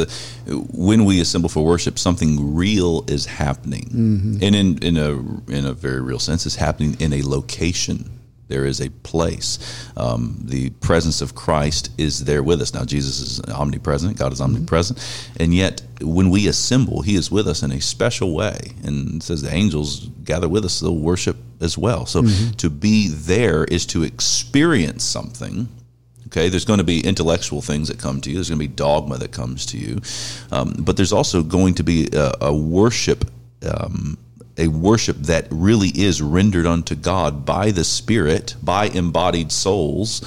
when 0.47 1.05
we 1.05 1.21
assemble 1.21 1.49
for 1.49 1.63
worship, 1.63 1.99
something 1.99 2.55
real 2.55 3.03
is 3.07 3.25
happening, 3.25 3.85
mm-hmm. 3.85 4.37
and 4.41 4.55
in 4.55 4.77
in 4.79 4.97
a 4.97 5.11
in 5.51 5.65
a 5.65 5.73
very 5.73 6.01
real 6.01 6.19
sense, 6.19 6.45
it's 6.45 6.55
happening 6.55 6.95
in 6.99 7.13
a 7.13 7.21
location 7.21 8.09
there 8.53 8.65
is 8.65 8.79
a 8.79 8.89
place. 8.89 9.57
Um, 9.97 10.37
the 10.43 10.69
presence 10.69 11.21
of 11.21 11.33
Christ 11.33 11.89
is 11.97 12.25
there 12.25 12.43
with 12.43 12.61
us. 12.61 12.73
Now, 12.73 12.85
Jesus 12.85 13.19
is 13.19 13.41
omnipresent, 13.49 14.17
God 14.17 14.31
is 14.31 14.39
mm-hmm. 14.39 14.55
omnipresent, 14.55 14.99
mm-hmm. 14.99 15.43
and 15.43 15.53
yet 15.55 15.81
when 16.01 16.29
we 16.29 16.47
assemble, 16.47 17.01
He 17.01 17.15
is 17.15 17.31
with 17.31 17.47
us 17.47 17.63
in 17.63 17.71
a 17.71 17.81
special 17.81 18.35
way. 18.35 18.57
And 18.83 19.15
it 19.15 19.23
says 19.23 19.41
the 19.41 19.53
angels 19.53 20.07
gather 20.23 20.47
with 20.47 20.65
us, 20.65 20.79
they'll 20.79 20.95
worship 20.95 21.37
as 21.61 21.77
well. 21.77 22.05
So 22.05 22.21
mm-hmm. 22.21 22.51
to 22.51 22.69
be 22.69 23.07
there 23.07 23.63
is 23.65 23.87
to 23.87 24.03
experience 24.03 25.03
something. 25.03 25.67
Okay, 26.27 26.49
there's 26.49 26.65
going 26.65 26.79
to 26.79 26.83
be 26.83 26.99
intellectual 27.01 27.61
things 27.61 27.87
that 27.87 27.99
come 27.99 28.21
to 28.21 28.29
you. 28.29 28.35
There's 28.35 28.49
going 28.49 28.59
to 28.59 28.67
be 28.67 28.73
dogma 28.73 29.17
that 29.17 29.31
comes 29.31 29.65
to 29.67 29.77
you, 29.77 30.01
um, 30.51 30.73
but 30.79 30.95
there's 30.95 31.13
also 31.13 31.41
going 31.41 31.73
to 31.75 31.83
be 31.83 32.07
a, 32.13 32.31
a 32.41 32.55
worship 32.55 33.25
um, 33.65 34.17
a 34.57 34.67
worship 34.67 35.17
that 35.17 35.47
really 35.49 35.89
is 35.89 36.21
rendered 36.21 36.65
unto 36.65 36.95
God 36.95 37.45
by 37.45 37.71
the 37.71 37.83
Spirit, 37.83 38.55
by 38.61 38.85
embodied 38.85 39.51
souls, 39.51 40.21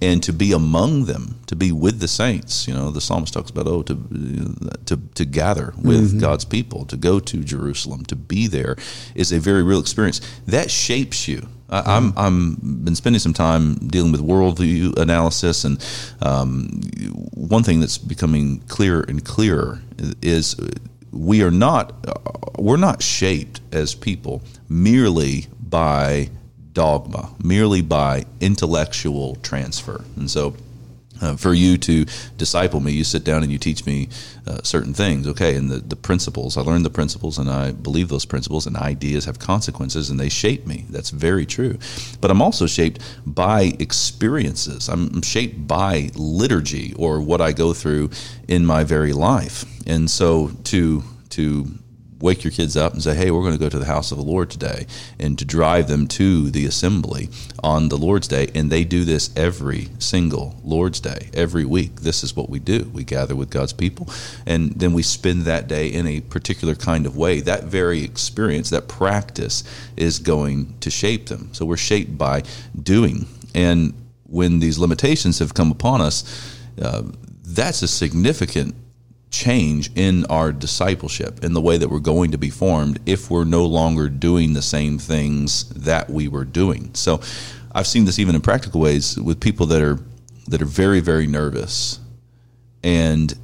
and 0.00 0.22
to 0.22 0.32
be 0.32 0.52
among 0.52 1.06
them, 1.06 1.40
to 1.46 1.56
be 1.56 1.72
with 1.72 2.00
the 2.00 2.08
saints. 2.08 2.68
You 2.68 2.74
know, 2.74 2.90
the 2.90 3.00
psalmist 3.00 3.32
talks 3.32 3.50
about 3.50 3.66
oh, 3.66 3.82
to 3.82 3.94
to 4.86 4.96
to 5.14 5.24
gather 5.24 5.72
with 5.82 6.10
mm-hmm. 6.10 6.18
God's 6.20 6.44
people, 6.44 6.84
to 6.86 6.96
go 6.96 7.20
to 7.20 7.44
Jerusalem, 7.44 8.04
to 8.06 8.16
be 8.16 8.46
there 8.46 8.76
is 9.14 9.32
a 9.32 9.38
very 9.38 9.62
real 9.62 9.80
experience 9.80 10.20
that 10.46 10.70
shapes 10.70 11.28
you. 11.28 11.48
Mm-hmm. 11.68 11.88
I'm 11.88 12.12
I'm 12.16 12.84
been 12.84 12.94
spending 12.94 13.20
some 13.20 13.34
time 13.34 13.74
dealing 13.88 14.12
with 14.12 14.20
worldview 14.20 14.98
analysis, 14.98 15.64
and 15.64 15.84
um, 16.22 16.80
one 17.34 17.62
thing 17.62 17.80
that's 17.80 17.98
becoming 17.98 18.60
clearer 18.68 19.04
and 19.08 19.24
clearer 19.24 19.80
is 20.22 20.56
we 21.16 21.42
are 21.42 21.50
not 21.50 21.92
we're 22.58 22.76
not 22.76 23.02
shaped 23.02 23.60
as 23.72 23.94
people 23.94 24.42
merely 24.68 25.46
by 25.60 26.30
dogma, 26.72 27.34
merely 27.42 27.80
by 27.82 28.24
intellectual 28.40 29.36
transfer. 29.36 30.04
And 30.16 30.30
so 30.30 30.54
uh, 31.20 31.36
for 31.36 31.54
you 31.54 31.78
to 31.78 32.04
disciple 32.36 32.80
me, 32.80 32.92
you 32.92 33.04
sit 33.04 33.24
down 33.24 33.42
and 33.42 33.50
you 33.50 33.58
teach 33.58 33.86
me 33.86 34.08
uh, 34.46 34.60
certain 34.62 34.94
things. 34.94 35.26
Okay, 35.26 35.56
and 35.56 35.70
the, 35.70 35.78
the 35.78 35.96
principles, 35.96 36.56
I 36.56 36.60
learned 36.60 36.84
the 36.84 36.90
principles 36.90 37.38
and 37.38 37.50
I 37.50 37.72
believe 37.72 38.08
those 38.08 38.24
principles, 38.24 38.66
and 38.66 38.76
ideas 38.76 39.24
have 39.24 39.38
consequences 39.38 40.10
and 40.10 40.20
they 40.20 40.28
shape 40.28 40.66
me. 40.66 40.84
That's 40.90 41.10
very 41.10 41.46
true. 41.46 41.78
But 42.20 42.30
I'm 42.30 42.42
also 42.42 42.66
shaped 42.66 43.00
by 43.26 43.74
experiences, 43.78 44.88
I'm, 44.88 45.22
shaped 45.22 45.66
by 45.66 46.10
liturgy 46.14 46.92
or 46.94 47.20
what 47.20 47.40
I 47.40 47.52
go 47.52 47.72
through 47.72 48.10
in 48.48 48.64
my 48.64 48.84
very 48.84 49.12
life. 49.12 49.64
And 49.86 50.10
so 50.10 50.50
to, 50.64 51.02
to 51.30 51.66
wake 52.20 52.44
your 52.44 52.50
kids 52.50 52.76
up 52.76 52.92
and 52.92 53.02
say, 53.02 53.14
"Hey, 53.14 53.30
we're 53.30 53.42
going 53.42 53.52
to 53.52 53.58
go 53.58 53.68
to 53.68 53.78
the 53.78 53.84
house 53.84 54.10
of 54.12 54.18
the 54.18 54.24
Lord 54.24 54.50
today," 54.50 54.86
and 55.18 55.38
to 55.38 55.44
drive 55.44 55.88
them 55.88 56.06
to 56.08 56.50
the 56.50 56.66
assembly 56.66 57.28
on 57.62 57.88
the 57.88 57.98
Lord's 57.98 58.28
Day. 58.28 58.50
And 58.54 58.70
they 58.70 58.84
do 58.84 59.04
this 59.04 59.30
every 59.36 59.88
single 59.98 60.56
Lord's 60.64 61.00
Day, 61.00 61.30
every 61.34 61.64
week. 61.64 62.00
This 62.00 62.22
is 62.24 62.34
what 62.34 62.48
we 62.48 62.58
do. 62.58 62.90
We 62.92 63.04
gather 63.04 63.36
with 63.36 63.50
God's 63.50 63.72
people, 63.72 64.08
and 64.46 64.72
then 64.72 64.92
we 64.92 65.02
spend 65.02 65.42
that 65.42 65.68
day 65.68 65.88
in 65.88 66.06
a 66.06 66.20
particular 66.20 66.74
kind 66.74 67.06
of 67.06 67.16
way. 67.16 67.40
That 67.40 67.64
very 67.64 68.02
experience, 68.02 68.70
that 68.70 68.88
practice, 68.88 69.64
is 69.96 70.18
going 70.18 70.74
to 70.80 70.90
shape 70.90 71.26
them. 71.26 71.50
So 71.52 71.66
we're 71.66 71.76
shaped 71.76 72.16
by 72.16 72.42
doing. 72.80 73.26
And 73.54 73.94
when 74.24 74.58
these 74.58 74.78
limitations 74.78 75.38
have 75.38 75.54
come 75.54 75.70
upon 75.70 76.00
us, 76.00 76.24
uh, 76.80 77.02
that's 77.44 77.82
a 77.82 77.88
significant 77.88 78.74
change 79.30 79.90
in 79.96 80.24
our 80.26 80.52
discipleship 80.52 81.44
in 81.44 81.52
the 81.52 81.60
way 81.60 81.76
that 81.76 81.88
we're 81.88 81.98
going 81.98 82.30
to 82.30 82.38
be 82.38 82.50
formed 82.50 82.98
if 83.06 83.30
we're 83.30 83.44
no 83.44 83.66
longer 83.66 84.08
doing 84.08 84.52
the 84.52 84.62
same 84.62 84.98
things 84.98 85.68
that 85.70 86.08
we 86.08 86.28
were 86.28 86.44
doing. 86.44 86.94
So 86.94 87.20
I've 87.72 87.86
seen 87.86 88.04
this 88.04 88.18
even 88.18 88.34
in 88.34 88.40
practical 88.40 88.80
ways 88.80 89.18
with 89.20 89.40
people 89.40 89.66
that 89.66 89.82
are 89.82 89.98
that 90.48 90.62
are 90.62 90.66
very 90.66 91.00
very 91.00 91.26
nervous 91.26 92.00
and 92.82 93.34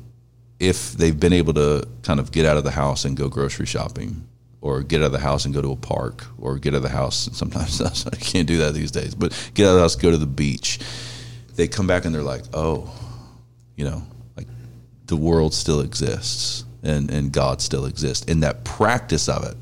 if 0.60 0.92
they've 0.92 1.18
been 1.18 1.32
able 1.32 1.52
to 1.54 1.86
kind 2.02 2.20
of 2.20 2.30
get 2.30 2.46
out 2.46 2.56
of 2.56 2.62
the 2.62 2.70
house 2.70 3.04
and 3.04 3.16
go 3.16 3.28
grocery 3.28 3.66
shopping 3.66 4.26
or 4.60 4.80
get 4.82 5.02
out 5.02 5.06
of 5.06 5.12
the 5.12 5.18
house 5.18 5.44
and 5.44 5.52
go 5.52 5.60
to 5.60 5.72
a 5.72 5.76
park 5.76 6.24
or 6.38 6.56
get 6.58 6.72
out 6.72 6.76
of 6.76 6.82
the 6.84 6.88
house 6.88 7.28
sometimes 7.32 8.06
I 8.06 8.16
can't 8.16 8.46
do 8.46 8.58
that 8.58 8.72
these 8.72 8.90
days 8.90 9.14
but 9.14 9.32
get 9.54 9.66
out 9.66 9.70
of 9.70 9.74
the 9.74 9.80
house 9.82 9.96
go 9.96 10.10
to 10.10 10.16
the 10.16 10.26
beach 10.26 10.78
they 11.56 11.68
come 11.68 11.86
back 11.86 12.04
and 12.04 12.14
they're 12.14 12.22
like 12.22 12.44
oh 12.54 12.90
you 13.76 13.84
know 13.84 14.02
the 15.12 15.16
world 15.16 15.52
still 15.52 15.80
exists 15.82 16.64
and, 16.82 17.10
and 17.10 17.30
God 17.30 17.60
still 17.60 17.84
exists 17.84 18.24
in 18.24 18.40
that 18.40 18.64
practice 18.64 19.28
of 19.28 19.44
it. 19.44 19.54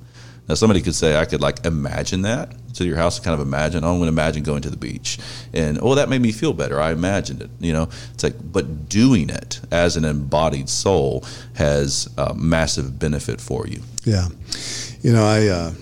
Now, 0.48 0.54
somebody 0.54 0.80
could 0.80 0.94
say, 0.94 1.16
I 1.16 1.24
could 1.24 1.40
like 1.40 1.66
imagine 1.66 2.22
that 2.22 2.54
to 2.74 2.84
your 2.84 2.96
house, 2.96 3.18
kind 3.18 3.34
of 3.34 3.44
imagine, 3.44 3.82
oh, 3.82 3.90
I'm 3.90 3.98
going 3.98 4.06
to 4.06 4.12
imagine 4.12 4.44
going 4.44 4.62
to 4.62 4.70
the 4.70 4.76
beach. 4.76 5.18
And, 5.52 5.80
oh, 5.82 5.96
that 5.96 6.08
made 6.08 6.22
me 6.22 6.30
feel 6.30 6.52
better. 6.52 6.80
I 6.80 6.92
imagined 6.92 7.42
it. 7.42 7.50
You 7.58 7.72
know, 7.72 7.88
it's 8.14 8.22
like, 8.22 8.36
but 8.52 8.88
doing 8.88 9.28
it 9.28 9.60
as 9.72 9.96
an 9.96 10.04
embodied 10.04 10.68
soul 10.68 11.24
has 11.54 12.08
massive 12.36 13.00
benefit 13.00 13.40
for 13.40 13.66
you. 13.66 13.82
Yeah. 14.04 14.28
You 15.02 15.12
know, 15.12 15.24
I, 15.24 15.48
uh, 15.48 15.72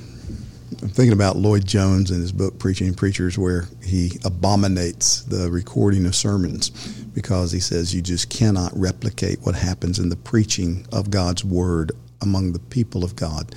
I'm 0.80 0.88
thinking 0.88 1.12
about 1.12 1.36
Lloyd 1.36 1.66
Jones 1.66 2.10
in 2.10 2.20
his 2.20 2.32
book 2.32 2.58
Preaching 2.58 2.94
Preachers, 2.94 3.36
where 3.36 3.68
he 3.84 4.12
abominates 4.24 5.22
the 5.22 5.50
recording 5.50 6.06
of 6.06 6.14
sermons 6.14 6.70
because 7.18 7.50
he 7.50 7.58
says 7.58 7.92
you 7.92 8.00
just 8.00 8.30
cannot 8.30 8.70
replicate 8.78 9.40
what 9.42 9.56
happens 9.56 9.98
in 9.98 10.08
the 10.08 10.14
preaching 10.14 10.86
of 10.92 11.10
God's 11.10 11.44
word 11.44 11.90
among 12.22 12.52
the 12.52 12.60
people 12.60 13.02
of 13.02 13.16
God 13.16 13.56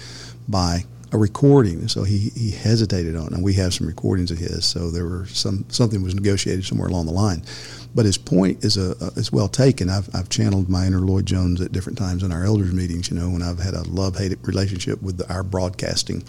by 0.50 0.84
a 1.12 1.18
recording. 1.20 1.88
So 1.88 2.04
he, 2.04 2.32
he 2.36 2.50
hesitated 2.50 3.16
on 3.16 3.28
it. 3.28 3.34
And 3.34 3.44
we 3.44 3.54
have 3.54 3.72
some 3.72 3.86
recordings 3.86 4.32
of 4.32 4.40
his. 4.40 4.66
So 4.66 4.90
there 4.90 5.06
were 5.06 5.28
some 5.28 5.64
something 5.70 6.02
was 6.02 6.16
negotiated 6.16 6.66
somewhere 6.66 6.88
along 6.88 7.06
the 7.06 7.12
line. 7.12 7.44
But 7.94 8.06
his 8.06 8.18
point 8.18 8.64
is 8.64 8.78
a, 8.78 8.96
a 9.02 9.08
is 9.18 9.32
well 9.32 9.48
taken. 9.48 9.90
I've, 9.90 10.14
I've 10.16 10.30
channeled 10.30 10.70
my 10.70 10.86
inner 10.86 11.00
Lloyd 11.00 11.26
Jones 11.26 11.60
at 11.60 11.72
different 11.72 11.98
times 11.98 12.24
in 12.24 12.32
our 12.32 12.46
elders 12.46 12.72
meetings. 12.72 13.10
You 13.10 13.18
know, 13.18 13.30
when 13.30 13.42
I've 13.42 13.60
had 13.60 13.74
a 13.74 13.84
love 13.84 14.18
hate 14.18 14.38
relationship 14.44 15.02
with 15.02 15.18
the, 15.18 15.32
our 15.32 15.44
broadcasting, 15.44 16.24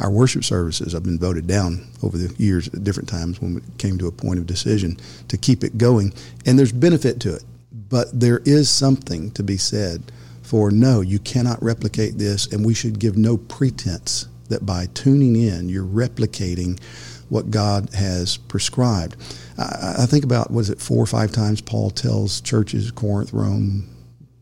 our 0.00 0.10
worship 0.10 0.44
services. 0.44 0.94
I've 0.94 1.02
been 1.02 1.18
voted 1.18 1.46
down 1.46 1.86
over 2.02 2.16
the 2.16 2.34
years 2.42 2.68
at 2.68 2.84
different 2.84 3.08
times 3.08 3.40
when 3.40 3.56
it 3.56 3.78
came 3.78 3.98
to 3.98 4.06
a 4.06 4.12
point 4.12 4.38
of 4.38 4.46
decision 4.46 4.96
to 5.28 5.36
keep 5.36 5.64
it 5.64 5.76
going. 5.76 6.12
And 6.46 6.58
there's 6.58 6.72
benefit 6.72 7.20
to 7.20 7.34
it, 7.34 7.44
but 7.88 8.08
there 8.18 8.40
is 8.44 8.70
something 8.70 9.30
to 9.32 9.42
be 9.42 9.56
said 9.56 10.12
for 10.48 10.70
no, 10.70 11.02
you 11.02 11.18
cannot 11.18 11.62
replicate 11.62 12.16
this, 12.16 12.46
and 12.46 12.64
we 12.64 12.72
should 12.72 12.98
give 12.98 13.18
no 13.18 13.36
pretense 13.36 14.28
that 14.48 14.64
by 14.64 14.86
tuning 14.94 15.36
in, 15.36 15.68
you're 15.68 15.84
replicating 15.84 16.80
what 17.28 17.50
God 17.50 17.90
has 17.94 18.36
prescribed. 18.36 19.16
I, 19.58 19.96
I 19.98 20.06
think 20.06 20.24
about, 20.24 20.50
what 20.50 20.60
is 20.60 20.70
it, 20.70 20.80
four 20.80 21.02
or 21.02 21.06
five 21.06 21.32
times 21.32 21.60
Paul 21.60 21.90
tells 21.90 22.40
churches, 22.40 22.90
Corinth, 22.90 23.32
Rome, 23.32 23.88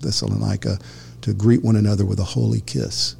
Thessalonica, 0.00 0.78
to 1.22 1.34
greet 1.34 1.64
one 1.64 1.76
another 1.76 2.04
with 2.04 2.20
a 2.20 2.24
holy 2.24 2.60
kiss. 2.60 3.16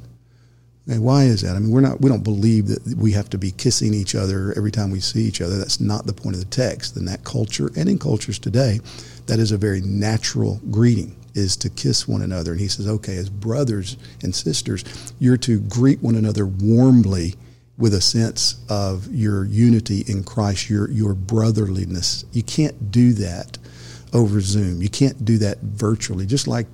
And 0.89 1.03
why 1.03 1.25
is 1.25 1.41
that? 1.41 1.57
I 1.57 1.59
mean, 1.59 1.71
we're 1.71 1.81
not, 1.81 1.99
we 1.99 2.09
don't 2.09 2.23
believe 2.23 2.67
that 2.67 2.95
we 2.97 3.11
have 3.11 3.29
to 3.31 3.37
be 3.37 3.51
kissing 3.51 3.93
each 3.93 4.15
other 4.15 4.53
every 4.55 4.71
time 4.71 4.89
we 4.89 5.01
see 5.01 5.23
each 5.23 5.41
other. 5.41 5.57
That's 5.57 5.81
not 5.81 6.05
the 6.05 6.13
point 6.13 6.37
of 6.37 6.39
the 6.39 6.49
text. 6.49 6.95
In 6.95 7.03
that 7.05 7.25
culture 7.25 7.69
and 7.75 7.89
in 7.89 7.99
cultures 7.99 8.39
today, 8.39 8.79
that 9.25 9.39
is 9.39 9.51
a 9.51 9.57
very 9.57 9.81
natural 9.81 10.61
greeting 10.71 11.17
is 11.33 11.57
to 11.57 11.69
kiss 11.69 12.07
one 12.07 12.21
another. 12.21 12.53
And 12.53 12.61
he 12.61 12.69
says, 12.69 12.87
okay, 12.87 13.17
as 13.17 13.29
brothers 13.29 13.97
and 14.23 14.33
sisters, 14.33 15.13
you're 15.19 15.37
to 15.37 15.59
greet 15.59 16.01
one 16.01 16.15
another 16.15 16.45
warmly 16.45 17.35
with 17.77 17.93
a 17.93 18.01
sense 18.01 18.55
of 18.69 19.13
your 19.13 19.45
unity 19.45 20.03
in 20.07 20.23
Christ, 20.23 20.69
your, 20.69 20.89
your 20.89 21.13
brotherliness. 21.13 22.25
You 22.31 22.43
can't 22.43 22.91
do 22.91 23.13
that 23.13 23.57
over 24.13 24.41
Zoom. 24.41 24.81
You 24.81 24.89
can't 24.89 25.23
do 25.23 25.37
that 25.39 25.59
virtually. 25.59 26.25
Just 26.25 26.47
like 26.47 26.65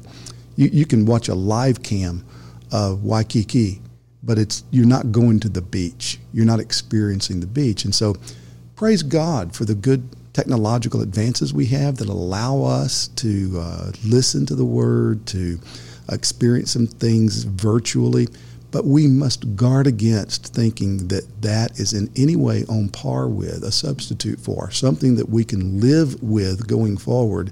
you, 0.55 0.69
you 0.71 0.85
can 0.85 1.05
watch 1.05 1.27
a 1.27 1.35
live 1.35 1.83
cam 1.83 2.23
of 2.71 3.03
Waikiki, 3.03 3.81
but 4.23 4.37
it's 4.37 4.63
you're 4.71 4.85
not 4.85 5.11
going 5.11 5.39
to 5.41 5.49
the 5.49 5.61
beach. 5.61 6.19
You're 6.33 6.45
not 6.45 6.59
experiencing 6.59 7.39
the 7.39 7.47
beach. 7.47 7.83
And 7.83 7.93
so 7.93 8.15
praise 8.75 9.03
God 9.03 9.55
for 9.55 9.65
the 9.65 9.75
good 9.75 10.07
technological 10.33 11.01
advances 11.01 11.53
we 11.53 11.67
have 11.67 11.97
that 11.97 12.09
allow 12.09 12.63
us 12.63 13.07
to 13.09 13.59
uh, 13.59 13.91
listen 14.05 14.45
to 14.47 14.55
the 14.55 14.65
word, 14.65 15.25
to 15.27 15.59
experience 16.11 16.71
some 16.71 16.87
things 16.87 17.43
virtually. 17.43 18.27
But 18.73 18.85
we 18.85 19.07
must 19.07 19.55
guard 19.55 19.85
against 19.85 20.47
thinking 20.47 21.07
that 21.09 21.43
that 21.43 21.79
is 21.79 21.93
in 21.93 22.09
any 22.17 22.35
way 22.35 22.65
on 22.67 22.89
par 22.89 23.29
with, 23.29 23.63
a 23.63 23.71
substitute 23.71 24.39
for, 24.39 24.71
something 24.71 25.15
that 25.17 25.29
we 25.29 25.43
can 25.43 25.79
live 25.79 26.21
with 26.23 26.67
going 26.67 26.97
forward 26.97 27.51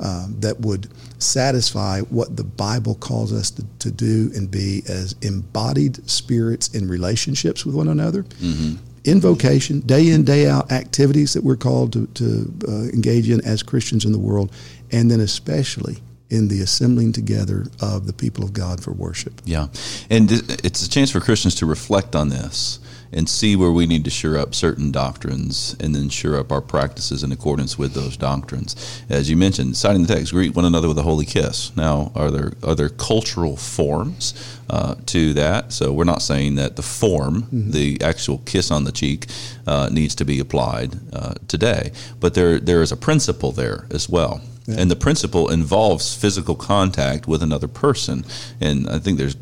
um, 0.00 0.36
that 0.40 0.58
would 0.60 0.88
satisfy 1.18 2.00
what 2.00 2.38
the 2.38 2.44
Bible 2.44 2.94
calls 2.94 3.30
us 3.30 3.50
to, 3.50 3.64
to, 3.80 3.90
do 3.90 4.30
and 4.34 4.50
be 4.50 4.82
as 4.88 5.14
embodied 5.20 6.08
spirits 6.10 6.74
in 6.74 6.88
relationships 6.88 7.66
with 7.66 7.74
one 7.76 7.88
another. 7.88 8.22
Mm-hmm 8.22 8.76
in 9.04 9.20
vocation, 9.20 9.80
day 9.80 10.08
in, 10.08 10.24
day 10.24 10.48
out 10.48 10.72
activities 10.72 11.34
that 11.34 11.44
we're 11.44 11.56
called 11.56 11.92
to, 11.92 12.06
to 12.06 12.50
uh, 12.66 12.72
engage 12.84 13.28
in 13.28 13.38
as 13.44 13.62
Christians 13.62 14.06
in 14.06 14.12
the 14.12 14.18
world, 14.18 14.50
and 14.92 15.10
then 15.10 15.20
especially 15.20 15.98
in 16.30 16.48
the 16.48 16.60
assembling 16.60 17.12
together 17.12 17.66
of 17.80 18.06
the 18.06 18.12
people 18.12 18.44
of 18.44 18.52
God 18.52 18.82
for 18.82 18.92
worship. 18.92 19.40
Yeah. 19.44 19.68
And 20.10 20.30
it's 20.32 20.84
a 20.84 20.88
chance 20.88 21.10
for 21.10 21.20
Christians 21.20 21.54
to 21.56 21.66
reflect 21.66 22.16
on 22.16 22.30
this 22.30 22.80
and 23.14 23.28
see 23.28 23.54
where 23.54 23.70
we 23.70 23.86
need 23.86 24.04
to 24.04 24.10
shore 24.10 24.36
up 24.36 24.54
certain 24.54 24.90
doctrines 24.90 25.76
and 25.78 25.94
then 25.94 26.08
shore 26.08 26.36
up 26.36 26.50
our 26.50 26.60
practices 26.60 27.22
in 27.22 27.30
accordance 27.30 27.78
with 27.78 27.94
those 27.94 28.16
doctrines. 28.16 29.02
As 29.08 29.30
you 29.30 29.36
mentioned, 29.36 29.76
citing 29.76 30.02
the 30.02 30.14
text, 30.14 30.32
greet 30.32 30.54
one 30.54 30.64
another 30.64 30.88
with 30.88 30.98
a 30.98 31.02
holy 31.02 31.24
kiss. 31.24 31.74
Now, 31.76 32.10
are 32.14 32.30
there 32.30 32.52
are 32.64 32.74
there 32.74 32.88
cultural 32.88 33.56
forms 33.56 34.34
uh, 34.68 34.96
to 35.06 35.32
that? 35.34 35.72
So 35.72 35.92
we're 35.92 36.04
not 36.04 36.22
saying 36.22 36.56
that 36.56 36.74
the 36.74 36.82
form, 36.82 37.42
mm-hmm. 37.42 37.70
the 37.70 38.02
actual 38.02 38.38
kiss 38.38 38.70
on 38.70 38.84
the 38.84 38.92
cheek, 38.92 39.26
uh, 39.66 39.88
needs 39.92 40.16
to 40.16 40.24
be 40.24 40.40
applied 40.40 40.96
uh, 41.12 41.34
today, 41.46 41.92
but 42.18 42.34
there 42.34 42.58
there 42.58 42.82
is 42.82 42.90
a 42.90 42.96
principle 42.96 43.52
there 43.52 43.86
as 43.90 44.08
well. 44.08 44.40
Yeah. 44.66 44.76
And 44.78 44.90
the 44.90 44.96
principle 44.96 45.50
involves 45.50 46.14
physical 46.14 46.54
contact 46.54 47.26
with 47.28 47.42
another 47.42 47.68
person. 47.68 48.24
And 48.60 48.88
I 48.88 48.98
think 48.98 49.18
there's 49.18 49.36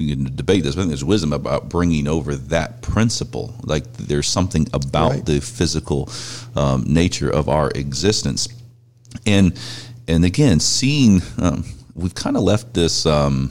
we 0.00 0.14
can 0.14 0.34
debate 0.34 0.62
this. 0.64 0.74
But 0.74 0.80
I 0.80 0.82
think 0.84 0.90
there's 0.90 1.04
wisdom 1.04 1.32
about 1.32 1.68
bringing 1.68 2.08
over 2.08 2.34
that 2.34 2.80
principle. 2.80 3.54
Like 3.62 3.92
there's 3.94 4.28
something 4.28 4.66
about 4.72 5.10
right. 5.10 5.26
the 5.26 5.40
physical 5.40 6.10
um, 6.56 6.84
nature 6.86 7.30
of 7.30 7.48
our 7.48 7.70
existence, 7.74 8.48
and 9.26 9.58
and 10.08 10.24
again, 10.24 10.58
seeing 10.60 11.20
um, 11.38 11.64
we've 11.94 12.14
kind 12.14 12.36
of 12.36 12.42
left 12.42 12.72
this 12.72 13.04
um, 13.04 13.50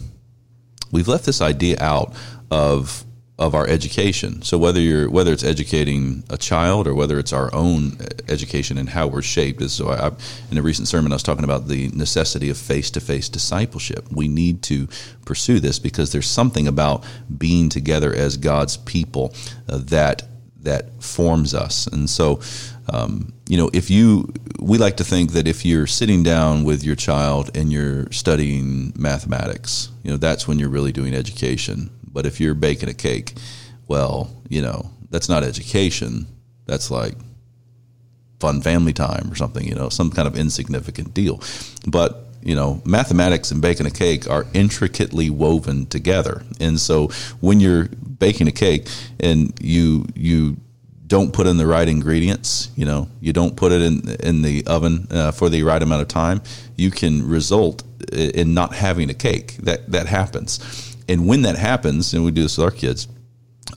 we've 0.91 1.07
left 1.07 1.25
this 1.25 1.41
idea 1.41 1.77
out 1.79 2.13
of 2.49 3.03
of 3.39 3.55
our 3.55 3.65
education. 3.67 4.41
So 4.41 4.57
whether 4.57 4.81
you're 4.81 5.09
whether 5.09 5.31
it's 5.31 5.45
educating 5.45 6.23
a 6.29 6.37
child 6.37 6.87
or 6.87 6.93
whether 6.93 7.17
it's 7.17 7.31
our 7.31 7.49
own 7.55 7.97
education 8.27 8.77
and 8.77 8.89
how 8.89 9.07
we're 9.07 9.21
shaped 9.21 9.67
so 9.69 9.89
I, 9.89 10.11
in 10.51 10.57
a 10.57 10.61
recent 10.61 10.89
sermon 10.89 11.13
I 11.13 11.15
was 11.15 11.23
talking 11.23 11.45
about 11.45 11.67
the 11.67 11.87
necessity 11.89 12.49
of 12.49 12.57
face-to-face 12.57 13.29
discipleship. 13.29 14.11
We 14.11 14.27
need 14.27 14.61
to 14.63 14.87
pursue 15.25 15.61
this 15.61 15.79
because 15.79 16.11
there's 16.11 16.29
something 16.29 16.67
about 16.67 17.05
being 17.37 17.69
together 17.69 18.13
as 18.13 18.35
God's 18.35 18.75
people 18.75 19.33
uh, 19.69 19.79
that 19.85 20.23
that 20.61 21.01
forms 21.01 21.53
us. 21.53 21.87
And 21.87 22.09
so 22.09 22.41
um, 22.91 23.33
you 23.47 23.57
know, 23.57 23.69
if 23.73 23.89
you, 23.89 24.31
we 24.59 24.77
like 24.77 24.97
to 24.97 25.03
think 25.03 25.33
that 25.33 25.47
if 25.47 25.65
you're 25.65 25.87
sitting 25.87 26.23
down 26.23 26.63
with 26.63 26.83
your 26.83 26.95
child 26.95 27.55
and 27.55 27.71
you're 27.71 28.11
studying 28.11 28.93
mathematics, 28.95 29.89
you 30.03 30.11
know, 30.11 30.17
that's 30.17 30.47
when 30.47 30.59
you're 30.59 30.69
really 30.69 30.91
doing 30.91 31.13
education. 31.13 31.89
But 32.11 32.25
if 32.25 32.39
you're 32.39 32.55
baking 32.55 32.89
a 32.89 32.93
cake, 32.93 33.33
well, 33.87 34.31
you 34.49 34.61
know, 34.61 34.89
that's 35.09 35.29
not 35.29 35.43
education. 35.43 36.27
That's 36.65 36.91
like 36.91 37.15
fun 38.39 38.61
family 38.61 38.93
time 38.93 39.29
or 39.31 39.35
something, 39.35 39.65
you 39.65 39.75
know, 39.75 39.89
some 39.89 40.11
kind 40.11 40.27
of 40.27 40.37
insignificant 40.37 41.13
deal. 41.13 41.41
But 41.87 42.25
you 42.41 42.55
know, 42.55 42.81
mathematics 42.85 43.51
and 43.51 43.61
baking 43.61 43.85
a 43.85 43.91
cake 43.91 44.29
are 44.29 44.45
intricately 44.53 45.29
woven 45.29 45.85
together. 45.87 46.43
And 46.59 46.79
so 46.79 47.07
when 47.41 47.59
you're 47.59 47.87
baking 47.87 48.47
a 48.47 48.51
cake 48.51 48.87
and 49.19 49.53
you 49.61 50.05
you 50.15 50.57
don't 51.05 51.33
put 51.33 51.47
in 51.47 51.57
the 51.57 51.67
right 51.67 51.87
ingredients, 51.87 52.69
you 52.75 52.85
know, 52.85 53.09
you 53.19 53.33
don't 53.33 53.57
put 53.57 53.71
it 53.71 53.81
in 53.81 54.09
in 54.21 54.41
the 54.41 54.65
oven 54.67 55.07
uh, 55.11 55.31
for 55.31 55.49
the 55.49 55.63
right 55.63 55.81
amount 55.81 56.01
of 56.01 56.07
time, 56.07 56.41
you 56.77 56.91
can 56.91 57.27
result 57.27 57.83
in 58.13 58.53
not 58.53 58.73
having 58.73 59.09
a 59.09 59.13
cake. 59.13 59.57
That 59.63 59.91
that 59.91 60.07
happens. 60.07 60.88
And 61.09 61.27
when 61.27 61.41
that 61.41 61.57
happens, 61.57 62.13
and 62.13 62.23
we 62.23 62.31
do 62.31 62.43
this 62.43 62.57
with 62.57 62.65
our 62.65 62.71
kids, 62.71 63.07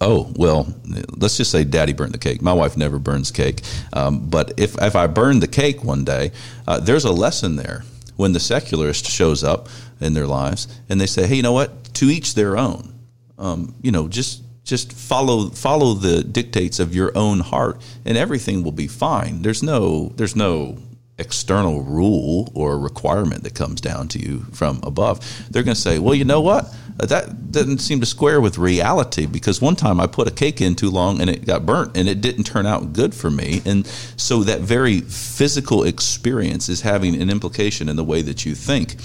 Oh 0.00 0.32
well, 0.36 0.74
let's 1.16 1.36
just 1.36 1.50
say 1.50 1.64
Daddy 1.64 1.92
burned 1.92 2.14
the 2.14 2.18
cake. 2.18 2.42
My 2.42 2.52
wife 2.52 2.76
never 2.76 2.98
burns 2.98 3.30
cake, 3.30 3.60
um, 3.92 4.28
but 4.28 4.52
if 4.56 4.80
if 4.80 4.96
I 4.96 5.06
burn 5.06 5.40
the 5.40 5.46
cake 5.46 5.84
one 5.84 6.04
day, 6.04 6.32
uh, 6.66 6.80
there's 6.80 7.04
a 7.04 7.12
lesson 7.12 7.56
there. 7.56 7.84
When 8.16 8.32
the 8.32 8.40
secularist 8.40 9.06
shows 9.06 9.42
up 9.42 9.68
in 10.00 10.14
their 10.14 10.26
lives 10.26 10.68
and 10.88 11.00
they 11.00 11.06
say, 11.06 11.26
"Hey, 11.26 11.36
you 11.36 11.42
know 11.42 11.52
what? 11.52 11.94
To 11.94 12.06
each 12.06 12.34
their 12.34 12.56
own." 12.56 12.94
Um, 13.38 13.74
you 13.82 13.92
know, 13.92 14.08
just 14.08 14.42
just 14.64 14.92
follow 14.92 15.50
follow 15.50 15.94
the 15.94 16.22
dictates 16.22 16.80
of 16.80 16.94
your 16.94 17.16
own 17.16 17.40
heart, 17.40 17.80
and 18.04 18.16
everything 18.16 18.62
will 18.62 18.72
be 18.72 18.88
fine. 18.88 19.42
There's 19.42 19.62
no 19.62 20.12
there's 20.16 20.36
no 20.36 20.78
external 21.22 21.82
rule 21.82 22.50
or 22.54 22.78
requirement 22.78 23.44
that 23.44 23.54
comes 23.54 23.80
down 23.80 24.08
to 24.08 24.18
you 24.18 24.40
from 24.52 24.80
above. 24.82 25.20
They're 25.50 25.62
going 25.62 25.74
to 25.74 25.80
say, 25.80 25.98
well, 25.98 26.14
you 26.14 26.24
know 26.24 26.42
what? 26.42 26.66
Uh, 27.00 27.06
that 27.06 27.50
doesn't 27.50 27.78
seem 27.78 28.00
to 28.00 28.06
square 28.06 28.40
with 28.40 28.58
reality 28.58 29.24
because 29.24 29.62
one 29.62 29.76
time 29.76 30.00
I 30.00 30.06
put 30.06 30.28
a 30.28 30.30
cake 30.30 30.60
in 30.60 30.74
too 30.74 30.90
long 30.90 31.20
and 31.20 31.30
it 31.30 31.46
got 31.46 31.64
burnt 31.64 31.96
and 31.96 32.08
it 32.08 32.20
didn't 32.20 32.44
turn 32.44 32.66
out 32.66 32.92
good 32.92 33.14
for 33.14 33.30
me. 33.30 33.62
And 33.64 33.86
so 34.16 34.42
that 34.44 34.60
very 34.60 35.00
physical 35.00 35.84
experience 35.84 36.68
is 36.68 36.82
having 36.82 37.14
an 37.20 37.30
implication 37.30 37.88
in 37.88 37.96
the 37.96 38.04
way 38.04 38.20
that 38.22 38.44
you 38.44 38.54
think 38.54 38.96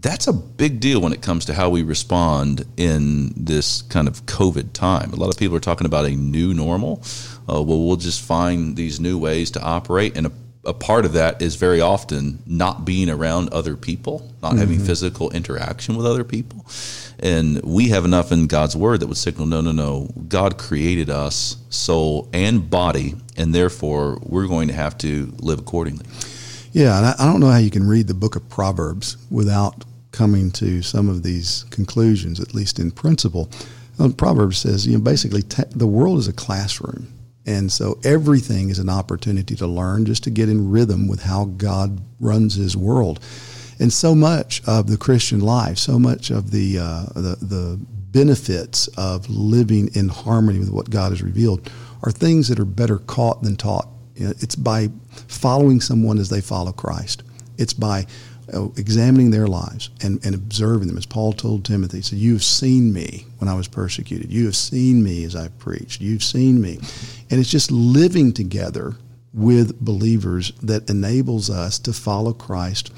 that's 0.00 0.26
a 0.26 0.32
big 0.32 0.80
deal 0.80 1.00
when 1.00 1.12
it 1.12 1.22
comes 1.22 1.44
to 1.46 1.54
how 1.54 1.70
we 1.70 1.82
respond 1.82 2.64
in 2.76 3.32
this 3.36 3.82
kind 3.82 4.06
of 4.06 4.24
COVID 4.26 4.72
time. 4.72 5.12
A 5.12 5.16
lot 5.16 5.28
of 5.28 5.38
people 5.38 5.56
are 5.56 5.60
talking 5.60 5.86
about 5.86 6.04
a 6.04 6.10
new 6.10 6.54
normal. 6.54 7.02
Uh, 7.48 7.62
well, 7.62 7.84
we'll 7.84 7.96
just 7.96 8.22
find 8.22 8.76
these 8.76 9.00
new 9.00 9.18
ways 9.18 9.50
to 9.52 9.62
operate, 9.62 10.16
and 10.16 10.26
a, 10.26 10.32
a, 10.64 10.74
part 10.74 11.04
of 11.04 11.14
that 11.14 11.42
is 11.42 11.56
very 11.56 11.80
often 11.80 12.42
not 12.46 12.84
being 12.84 13.10
around 13.10 13.48
other 13.48 13.76
people, 13.76 14.30
not 14.42 14.50
mm-hmm. 14.50 14.60
having 14.60 14.78
physical 14.78 15.30
interaction 15.30 15.96
with 15.96 16.06
other 16.06 16.24
people. 16.24 16.64
And 17.18 17.60
we 17.64 17.88
have 17.88 18.04
enough 18.04 18.30
in 18.30 18.46
God's 18.46 18.76
word 18.76 19.00
that 19.00 19.08
would 19.08 19.16
signal, 19.16 19.46
no, 19.46 19.60
no, 19.60 19.72
no. 19.72 20.12
God 20.28 20.58
created 20.58 21.10
us, 21.10 21.56
soul 21.70 22.28
and 22.32 22.70
body, 22.70 23.16
and 23.36 23.52
therefore 23.52 24.20
we're 24.22 24.46
going 24.46 24.68
to 24.68 24.74
have 24.74 24.96
to 24.98 25.34
live 25.40 25.58
accordingly. 25.58 26.06
Yeah, 26.78 26.96
and 26.96 27.06
I, 27.06 27.14
I 27.18 27.26
don't 27.26 27.40
know 27.40 27.50
how 27.50 27.58
you 27.58 27.72
can 27.72 27.88
read 27.88 28.06
the 28.06 28.14
book 28.14 28.36
of 28.36 28.48
Proverbs 28.48 29.16
without 29.32 29.84
coming 30.12 30.52
to 30.52 30.80
some 30.80 31.08
of 31.08 31.24
these 31.24 31.64
conclusions, 31.70 32.38
at 32.38 32.54
least 32.54 32.78
in 32.78 32.92
principle. 32.92 33.50
Uh, 33.98 34.10
Proverbs 34.10 34.58
says, 34.58 34.86
you 34.86 34.96
know, 34.96 35.02
basically 35.02 35.42
te- 35.42 35.64
the 35.72 35.88
world 35.88 36.20
is 36.20 36.28
a 36.28 36.32
classroom. 36.32 37.12
And 37.44 37.72
so 37.72 37.98
everything 38.04 38.68
is 38.68 38.78
an 38.78 38.88
opportunity 38.88 39.56
to 39.56 39.66
learn, 39.66 40.04
just 40.04 40.22
to 40.22 40.30
get 40.30 40.48
in 40.48 40.70
rhythm 40.70 41.08
with 41.08 41.24
how 41.24 41.46
God 41.46 42.00
runs 42.20 42.54
his 42.54 42.76
world. 42.76 43.18
And 43.80 43.92
so 43.92 44.14
much 44.14 44.62
of 44.68 44.86
the 44.86 44.96
Christian 44.96 45.40
life, 45.40 45.78
so 45.78 45.98
much 45.98 46.30
of 46.30 46.52
the, 46.52 46.78
uh, 46.78 47.06
the, 47.06 47.38
the 47.42 47.80
benefits 48.12 48.86
of 48.96 49.28
living 49.28 49.90
in 49.94 50.10
harmony 50.10 50.60
with 50.60 50.70
what 50.70 50.90
God 50.90 51.10
has 51.10 51.22
revealed 51.22 51.68
are 52.04 52.12
things 52.12 52.46
that 52.46 52.60
are 52.60 52.64
better 52.64 52.98
caught 52.98 53.42
than 53.42 53.56
taught. 53.56 53.88
You 54.14 54.28
know, 54.28 54.34
it's 54.38 54.54
by 54.54 54.90
following 55.28 55.80
someone 55.80 56.18
as 56.18 56.28
they 56.28 56.40
follow 56.40 56.72
Christ. 56.72 57.22
It's 57.56 57.72
by 57.72 58.06
uh, 58.52 58.68
examining 58.76 59.30
their 59.30 59.46
lives 59.46 59.90
and, 60.02 60.24
and 60.24 60.34
observing 60.34 60.88
them. 60.88 60.96
As 60.96 61.06
Paul 61.06 61.32
told 61.32 61.64
Timothy, 61.64 61.98
he 61.98 62.02
said, 62.02 62.18
You 62.18 62.34
have 62.34 62.44
seen 62.44 62.92
me 62.92 63.26
when 63.38 63.48
I 63.48 63.54
was 63.54 63.68
persecuted. 63.68 64.32
You 64.32 64.46
have 64.46 64.56
seen 64.56 65.02
me 65.02 65.24
as 65.24 65.36
I 65.36 65.48
preached. 65.48 66.00
You've 66.00 66.22
seen 66.22 66.60
me. 66.60 66.78
And 67.30 67.40
it's 67.40 67.50
just 67.50 67.70
living 67.70 68.32
together 68.32 68.94
with 69.34 69.78
believers 69.80 70.52
that 70.62 70.88
enables 70.88 71.50
us 71.50 71.78
to 71.80 71.92
follow 71.92 72.32
Christ 72.32 72.92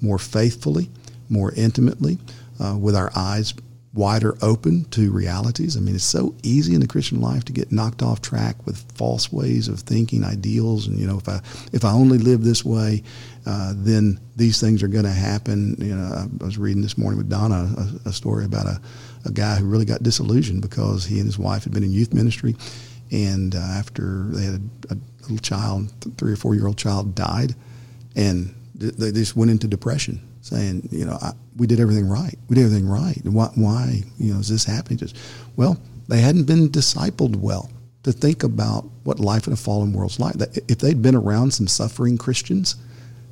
more 0.00 0.18
faithfully, 0.18 0.90
more 1.28 1.52
intimately, 1.54 2.18
uh, 2.60 2.76
with 2.76 2.96
our 2.96 3.10
eyes 3.14 3.54
wider 3.96 4.36
open 4.42 4.84
to 4.90 5.10
realities. 5.10 5.76
I 5.76 5.80
mean, 5.80 5.94
it's 5.94 6.04
so 6.04 6.34
easy 6.42 6.74
in 6.74 6.80
the 6.80 6.86
Christian 6.86 7.20
life 7.20 7.44
to 7.46 7.52
get 7.52 7.72
knocked 7.72 8.02
off 8.02 8.20
track 8.20 8.64
with 8.66 8.80
false 8.92 9.32
ways 9.32 9.68
of 9.68 9.80
thinking, 9.80 10.22
ideals, 10.22 10.86
and 10.86 10.98
you 10.98 11.06
know, 11.06 11.18
if 11.18 11.28
I 11.28 11.40
if 11.72 11.84
I 11.84 11.92
only 11.92 12.18
live 12.18 12.42
this 12.42 12.64
way, 12.64 13.02
uh, 13.46 13.72
then 13.76 14.20
these 14.36 14.60
things 14.60 14.82
are 14.82 14.88
going 14.88 15.04
to 15.04 15.10
happen. 15.10 15.76
You 15.78 15.96
know, 15.96 16.28
I 16.40 16.44
was 16.44 16.58
reading 16.58 16.82
this 16.82 16.98
morning 16.98 17.18
with 17.18 17.30
Donna 17.30 17.72
a, 18.04 18.08
a 18.10 18.12
story 18.12 18.44
about 18.44 18.66
a, 18.66 18.80
a 19.24 19.32
guy 19.32 19.56
who 19.56 19.66
really 19.66 19.84
got 19.84 20.02
disillusioned 20.02 20.62
because 20.62 21.04
he 21.04 21.18
and 21.18 21.26
his 21.26 21.38
wife 21.38 21.64
had 21.64 21.72
been 21.72 21.84
in 21.84 21.92
youth 21.92 22.12
ministry, 22.12 22.54
and 23.10 23.54
uh, 23.54 23.58
after 23.58 24.24
they 24.28 24.44
had 24.44 24.70
a, 24.90 24.94
a 24.94 24.96
little 25.22 25.38
child, 25.38 25.92
three 26.18 26.32
or 26.32 26.36
four 26.36 26.54
year 26.54 26.66
old 26.66 26.78
child 26.78 27.14
died, 27.14 27.54
and 28.14 28.54
they 28.74 29.10
just 29.12 29.36
went 29.36 29.50
into 29.50 29.66
depression 29.66 30.20
saying, 30.42 30.88
you 30.92 31.04
know, 31.04 31.18
I, 31.20 31.32
we 31.56 31.66
did 31.66 31.80
everything 31.80 32.08
right. 32.08 32.36
We 32.48 32.56
did 32.56 32.64
everything 32.64 32.88
right. 32.88 33.16
And 33.24 33.34
Why, 33.34 33.50
why, 33.54 34.02
you 34.18 34.34
know, 34.34 34.40
is 34.40 34.48
this 34.48 34.64
happening? 34.64 34.98
Just, 34.98 35.16
well, 35.56 35.78
they 36.08 36.20
hadn't 36.20 36.44
been 36.44 36.68
discipled 36.68 37.36
well 37.36 37.70
to 38.02 38.12
think 38.12 38.42
about 38.44 38.84
what 39.04 39.18
life 39.18 39.46
in 39.46 39.52
a 39.52 39.56
fallen 39.56 39.92
world's 39.92 40.20
like. 40.20 40.36
If 40.68 40.78
they'd 40.78 41.02
been 41.02 41.16
around 41.16 41.52
some 41.52 41.66
suffering 41.66 42.18
Christians 42.18 42.76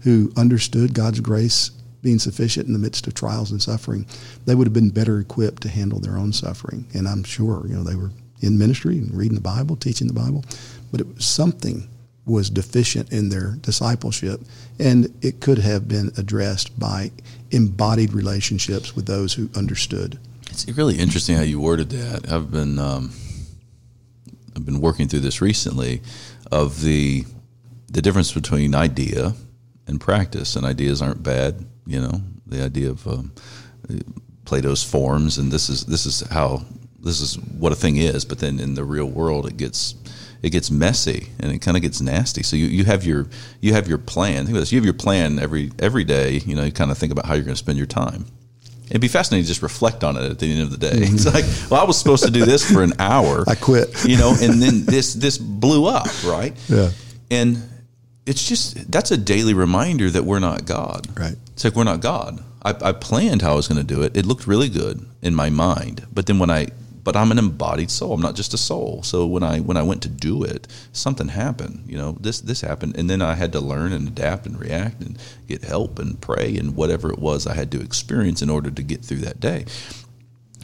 who 0.01 0.33
understood 0.37 0.95
God's 0.95 1.21
grace 1.21 1.71
being 2.03 2.19
sufficient 2.19 2.67
in 2.67 2.73
the 2.73 2.79
midst 2.79 3.07
of 3.07 3.15
trials 3.15 3.51
and 3.51 3.63
suffering, 3.63 4.07
they 4.45 4.55
would 4.55 4.67
have 4.67 4.75
been 4.75 4.91
better 4.91 5.21
equipped 5.21 5.63
to 5.63 5.69
handle 5.69 6.01
their 6.01 6.19
own 6.19 6.33
suffering. 6.33 6.87
And 6.95 7.09
I'm 7.09 7.25
sure, 7.25 7.67
you 7.67 7.75
know, 7.75 7.85
they 7.85 7.95
were 7.95 8.11
in 8.41 8.59
ministry 8.59 8.99
and 8.99 9.15
reading 9.17 9.37
the 9.37 9.41
Bible, 9.41 9.77
teaching 9.77 10.07
the 10.07 10.13
Bible, 10.13 10.45
but 10.91 11.01
it 11.01 11.15
was 11.15 11.25
something 11.25 11.89
was 12.27 12.49
deficient 12.51 13.13
in 13.13 13.29
their 13.29 13.53
discipleship, 13.61 14.41
and 14.79 15.13
it 15.23 15.41
could 15.41 15.59
have 15.59 15.87
been 15.87 16.11
addressed 16.17 16.79
by 16.79 17.11
embodied 17.51 18.13
relationships 18.13 18.97
with 18.97 19.07
those 19.07 19.35
who 19.35 19.51
understood. 19.55 20.19
It's 20.51 20.67
really 20.69 20.99
interesting 20.99 21.37
how 21.37 21.43
you 21.43 21.61
worded 21.61 21.91
that. 21.91 22.31
I've 22.33 22.51
been 22.51 22.79
um, 22.79 23.13
I've 24.57 24.65
been 24.65 24.81
working 24.81 25.09
through 25.09 25.21
this 25.21 25.41
recently 25.41 26.01
of 26.51 26.81
the 26.81 27.25
the 27.89 28.03
difference 28.03 28.33
between 28.33 28.75
idea 28.75 29.35
and 29.87 30.01
practice. 30.01 30.57
And 30.57 30.65
ideas 30.65 31.03
aren't 31.03 31.23
bad, 31.23 31.65
you 31.87 32.01
know. 32.01 32.23
The 32.47 32.63
idea 32.63 32.91
of 32.91 33.07
um, 33.07 33.33
Plato's 34.45 34.83
forms, 34.83 35.39
and 35.39 35.51
this 35.51 35.69
is 35.69 35.87
this 35.87 36.07
is 36.07 36.21
how 36.21 36.63
this 37.01 37.21
is 37.21 37.39
what 37.39 37.73
a 37.73 37.77
thing 37.77 37.97
is. 37.97 38.25
But 38.25 38.39
then 38.39 38.61
in 38.61 38.75
the 38.75 38.85
real 38.85 39.07
world, 39.07 39.47
it 39.47 39.57
gets 39.57 39.95
it 40.45 40.51
gets 40.51 40.71
messy 40.71 41.31
and 41.41 41.51
it 41.51 41.61
kind 41.61 41.75
of 41.75 41.83
gets 41.83 42.03
nasty. 42.03 42.43
So 42.43 42.55
you, 42.55 42.67
you 42.67 42.85
have 42.85 43.03
your 43.03 43.27
you 43.63 43.73
have 43.73 43.89
your 43.89 43.97
plan. 43.97 44.45
Think 44.45 44.51
about 44.51 44.61
this. 44.61 44.73
You 44.73 44.79
have 44.79 44.85
your 44.85 44.93
plan 44.93 45.39
every 45.39 45.73
every 45.79 46.05
day. 46.05 46.43
You 46.45 46.55
know, 46.55 46.65
you 46.65 46.71
kind 46.71 46.91
of 46.91 46.99
think 46.99 47.13
about 47.13 47.25
how 47.25 47.33
you're 47.33 47.45
going 47.45 47.55
to 47.55 47.59
spend 47.59 47.79
your 47.79 47.87
time. 47.87 48.27
It'd 48.91 49.01
be 49.01 49.09
fascinating 49.09 49.45
to 49.45 49.49
just 49.49 49.63
reflect 49.63 50.05
on 50.05 50.19
it 50.19 50.31
at 50.31 50.39
the 50.39 50.53
end 50.53 50.61
of 50.61 50.71
the 50.71 50.77
day. 50.77 50.93
Mm-hmm. 50.93 51.15
It's 51.15 51.25
like, 51.25 51.47
well, 51.71 51.81
I 51.81 51.85
was 51.85 51.99
supposed 51.99 52.25
to 52.25 52.31
do 52.31 52.45
this 52.45 52.71
for 52.71 52.83
an 52.83 52.93
hour. 52.99 53.45
I 53.49 53.55
quit. 53.55 54.05
You 54.05 54.19
know, 54.19 54.37
and 54.39 54.61
then 54.61 54.85
this 54.85 55.15
this 55.15 55.39
blew 55.39 55.87
up, 55.87 56.09
right? 56.25 56.55
Yeah. 56.69 56.91
And 57.31 57.67
it's 58.27 58.47
just 58.47 58.93
that's 58.93 59.13
a 59.13 59.17
daily 59.17 59.55
reminder 59.55 60.11
that 60.11 60.25
we're 60.25 60.41
not 60.41 60.67
God. 60.67 61.07
Right. 61.19 61.37
It's 61.55 61.65
like 61.65 61.75
we're 61.75 61.85
not 61.85 62.03
God. 62.03 62.45
I, 62.63 62.75
I 62.83 62.93
planned 62.93 63.41
how 63.41 63.53
I 63.53 63.55
was 63.55 63.67
going 63.67 63.81
to 63.81 63.95
do 63.95 64.03
it. 64.03 64.15
It 64.15 64.27
looked 64.27 64.47
really 64.47 64.69
good 64.69 65.07
in 65.23 65.35
my 65.35 65.49
mind, 65.49 66.07
but 66.13 66.27
then 66.27 66.39
when 66.39 66.51
I 66.51 66.69
but 67.05 67.15
I'm 67.15 67.31
an 67.31 67.39
embodied 67.39 67.91
soul. 67.91 68.15
I'm 68.15 68.23
not 68.23 68.35
just 68.35 68.55
a 68.55 68.59
soul. 68.59 69.03
So 69.03 69.27
when 69.27 69.43
I 69.43 69.61
when 69.61 69.77
I 69.77 69.83
went 69.83 70.03
to 70.03 70.09
do 70.09 70.43
it, 70.43 70.67
something 70.93 71.29
happened. 71.29 71.85
You 71.87 71.99
know, 71.99 72.17
this 72.19 72.41
this 72.41 72.63
happened, 72.63 72.97
and 72.97 73.09
then 73.09 73.21
I 73.21 73.35
had 73.35 73.53
to 73.53 73.61
learn 73.61 73.93
and 73.93 74.09
adapt 74.09 74.47
and 74.47 74.59
react 74.59 75.03
and 75.03 75.19
get 75.47 75.63
help 75.65 75.99
and 75.99 76.21
pray 76.21 76.57
and 76.57 76.75
whatever 76.75 77.13
it 77.13 77.19
was 77.19 77.47
I 77.47 77.55
had 77.55 77.71
to 77.73 77.81
experience 77.81 78.41
in 78.41 78.51
order 78.51 78.71
to 78.71 78.83
get 78.83 79.05
through 79.05 79.19
that 79.19 79.39
day. 79.39 79.67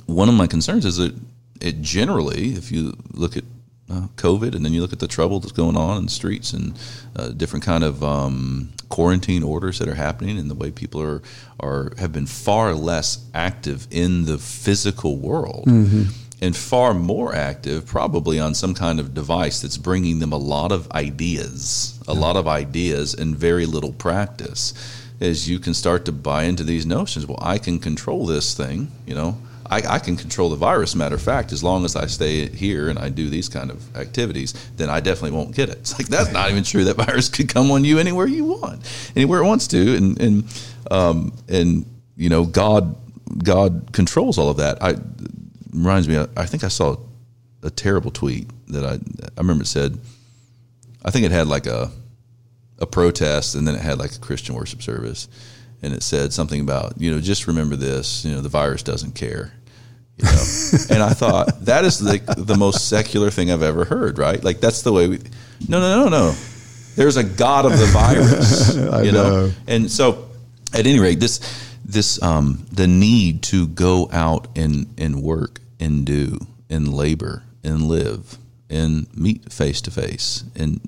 One 0.07 0.29
of 0.29 0.35
my 0.35 0.47
concerns 0.47 0.85
is 0.87 0.97
that 0.97 1.15
it 1.61 1.83
generally, 1.83 2.55
if 2.55 2.73
you 2.73 2.97
look 3.13 3.37
at 3.37 3.45
uh, 3.91 4.07
COVID, 4.17 4.55
and 4.55 4.65
then 4.65 4.73
you 4.73 4.81
look 4.81 4.93
at 4.95 4.99
the 4.99 5.09
trouble 5.09 5.41
that's 5.41 5.53
going 5.53 5.77
on 5.77 5.99
in 5.99 6.05
the 6.05 6.11
streets 6.11 6.53
and 6.53 6.79
uh, 7.17 7.29
different 7.29 7.65
kind 7.65 7.85
of 7.85 8.03
um, 8.03 8.71
quarantine 8.89 9.43
orders 9.43 9.79
that 9.79 9.89
are 9.89 9.95
happening, 9.95 10.39
and 10.39 10.51
the 10.51 10.55
way 10.55 10.71
people 10.71 11.03
are 11.03 11.21
are 11.59 11.93
have 11.99 12.13
been 12.13 12.27
far 12.27 12.73
less 12.73 13.27
active 13.35 13.87
in 13.91 14.25
the 14.25 14.39
physical 14.39 15.19
world. 15.19 15.67
Mm-hmm 15.67 16.05
and 16.41 16.57
far 16.57 16.95
more 16.95 17.35
active, 17.35 17.87
probably 17.87 18.41
on 18.41 18.55
some 18.55 18.75
kind 18.75 18.99
of 18.99 19.15
device 19.15 19.61
that's 19.61 19.77
bringing 19.77 20.19
them 20.19 20.33
a 20.33 20.39
lot 20.39 20.73
of 20.73 20.91
ideas, 20.93 22.01
a 22.09 22.15
lot 22.15 22.37
of 22.37 22.49
ideas, 22.49 23.15
and 23.15 23.37
very 23.37 23.67
little 23.67 23.93
practice. 23.93 24.73
As 25.21 25.49
you 25.49 25.59
can 25.59 25.75
start 25.75 26.07
to 26.07 26.13
buy 26.13 26.45
into 26.45 26.65
these 26.65 26.87
notions, 26.87 27.27
well, 27.27 27.39
I 27.43 27.59
can 27.59 27.79
control 27.79 28.25
this 28.25 28.55
thing, 28.55 28.91
you 29.07 29.15
know, 29.15 29.37
I, 29.71 29.83
I, 29.89 29.99
can 30.01 30.17
control 30.17 30.51
the 30.51 30.57
virus. 30.57 30.97
Matter 30.97 31.15
of 31.15 31.23
fact, 31.23 31.53
as 31.53 31.63
long 31.63 31.85
as 31.85 31.95
I 31.95 32.07
stay 32.07 32.49
here 32.49 32.89
and 32.89 32.99
I 32.99 33.09
do 33.09 33.29
these 33.31 33.49
kind 33.49 33.71
of 33.71 33.97
activities, 33.97 34.53
then 34.77 34.91
I 34.91 34.99
definitely 34.99 35.37
won't 35.37 35.55
get 35.55 35.69
it. 35.69 35.79
It's 35.79 35.97
like 35.97 36.09
that's 36.09 36.33
not 36.33 36.51
even 36.51 36.65
true. 36.65 36.85
That 36.85 36.97
virus 36.97 37.29
could 37.29 37.49
come 37.49 37.71
on 37.71 37.85
you 37.85 37.99
anywhere 37.99 38.27
you 38.27 38.45
want, 38.45 38.83
anywhere 39.15 39.41
it 39.43 39.47
wants 39.47 39.69
to, 39.69 39.97
and 39.97 40.21
and 40.21 40.63
um, 40.91 41.33
and 41.49 41.87
you 42.17 42.29
know, 42.29 42.45
God 42.45 42.97
God 43.45 43.91
controls 43.93 44.39
all 44.39 44.49
of 44.49 44.57
that. 44.57 44.83
I 44.83 44.97
reminds 45.73 46.09
me. 46.09 46.17
I, 46.19 46.27
I 46.37 46.47
think 46.47 46.65
I 46.65 46.69
saw 46.69 46.97
a 47.63 47.71
terrible 47.71 48.11
tweet 48.11 48.49
that 48.69 48.85
I 48.85 48.95
I 48.95 49.41
remember 49.41 49.63
it 49.63 49.67
said. 49.67 49.99
I 51.05 51.11
think 51.11 51.25
it 51.25 51.33
had 51.33 51.47
like 51.47 51.67
a 51.67 51.91
a 52.79 52.87
protest, 52.87 53.55
and 53.55 53.67
then 53.67 53.75
it 53.75 53.81
had 53.81 53.99
like 53.99 54.15
a 54.15 54.19
Christian 54.19 54.55
worship 54.55 54.83
service, 54.83 55.29
and 55.83 55.93
it 55.93 56.03
said 56.03 56.33
something 56.33 56.61
about 56.61 57.01
you 57.01 57.11
know 57.11 57.21
just 57.21 57.47
remember 57.47 57.77
this. 57.77 58.25
You 58.25 58.33
know, 58.33 58.41
the 58.41 58.49
virus 58.49 58.83
doesn't 58.83 59.15
care. 59.15 59.53
You 60.17 60.25
know? 60.25 60.45
and 60.91 61.03
I 61.03 61.11
thought 61.11 61.65
that 61.65 61.85
is 61.85 61.99
the 61.99 62.19
the 62.37 62.57
most 62.57 62.89
secular 62.89 63.31
thing 63.31 63.51
I've 63.51 63.63
ever 63.63 63.85
heard. 63.85 64.19
Right? 64.19 64.43
Like 64.43 64.61
that's 64.61 64.83
the 64.83 64.93
way 64.93 65.09
we. 65.09 65.19
No, 65.69 65.81
no, 65.81 66.05
no, 66.05 66.09
no. 66.09 66.35
There's 66.97 67.17
a 67.17 67.25
God 67.25 67.67
of 67.67 67.79
the 67.79 67.87
virus. 67.87 68.75
you 69.05 69.13
know? 69.13 69.47
know, 69.47 69.53
and 69.67 69.91
so 69.91 70.29
at 70.73 70.87
any 70.87 70.99
rate, 70.99 71.21
this 71.21 71.41
this 71.93 72.23
um, 72.23 72.67
the 72.73 72.87
need 72.87 73.43
to 73.45 73.67
go 73.69 74.09
out 74.13 74.49
and 74.57 74.93
and 74.99 75.23
work 75.23 75.61
and 75.79 76.05
do 76.05 76.39
and 76.69 76.93
labor 76.93 77.43
and 77.65 77.85
live 77.85 78.39
and 78.69 79.07
meet 79.17 79.53
face 79.53 79.81
to 79.83 79.91
face 79.91 80.45
and 80.55 80.81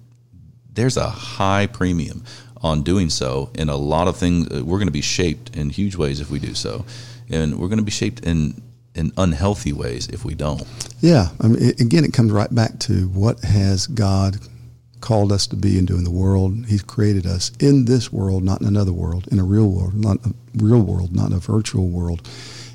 there's 0.74 0.96
a 0.96 1.08
high 1.08 1.66
premium 1.66 2.24
on 2.62 2.82
doing 2.82 3.10
so. 3.10 3.50
And 3.56 3.68
a 3.70 3.76
lot 3.76 4.08
of 4.08 4.16
things 4.16 4.48
uh, 4.48 4.64
we're 4.64 4.78
going 4.78 4.88
to 4.88 4.92
be 4.92 5.02
shaped 5.02 5.56
in 5.56 5.70
huge 5.70 5.96
ways 5.96 6.20
if 6.20 6.30
we 6.30 6.38
do 6.38 6.54
so. 6.54 6.84
And 7.28 7.58
we're 7.58 7.68
going 7.68 7.78
to 7.78 7.84
be 7.84 7.90
shaped 7.90 8.20
in 8.20 8.62
in 8.94 9.10
unhealthy 9.16 9.72
ways 9.72 10.08
if 10.08 10.22
we 10.22 10.34
don't. 10.34 10.62
Yeah 11.00 11.28
I 11.40 11.48
mean, 11.48 11.70
again 11.80 12.04
it 12.04 12.12
comes 12.12 12.30
right 12.30 12.54
back 12.54 12.78
to 12.80 13.08
what 13.08 13.40
has 13.40 13.86
god 13.86 14.36
called 15.02 15.30
us 15.30 15.46
to 15.46 15.56
be 15.56 15.78
and 15.78 15.88
do 15.88 15.98
in 15.98 16.04
the 16.04 16.10
world 16.10 16.64
he's 16.66 16.82
created 16.82 17.26
us 17.26 17.52
in 17.60 17.84
this 17.84 18.10
world 18.12 18.42
not 18.42 18.60
in 18.60 18.66
another 18.66 18.92
world 18.92 19.28
in 19.30 19.38
a 19.38 19.44
real 19.44 19.68
world 19.68 19.94
not 19.94 20.16
a 20.24 20.32
real 20.54 20.80
world 20.80 21.14
not 21.14 21.32
a 21.32 21.38
virtual 21.38 21.88
world 21.88 22.26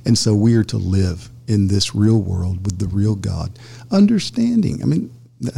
and 0.05 0.17
so 0.17 0.35
we 0.35 0.55
are 0.55 0.63
to 0.63 0.77
live 0.77 1.29
in 1.47 1.67
this 1.67 1.95
real 1.95 2.21
world 2.21 2.63
with 2.65 2.77
the 2.77 2.87
real 2.87 3.15
god 3.15 3.57
understanding 3.91 4.83
i 4.83 4.85
mean 4.85 5.09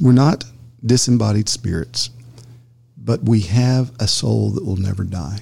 we're 0.00 0.12
not 0.12 0.44
disembodied 0.84 1.48
spirits, 1.48 2.10
but 2.96 3.22
we 3.22 3.40
have 3.40 3.92
a 4.00 4.06
soul 4.06 4.50
that 4.50 4.64
will 4.64 4.76
never 4.76 5.04
die. 5.04 5.40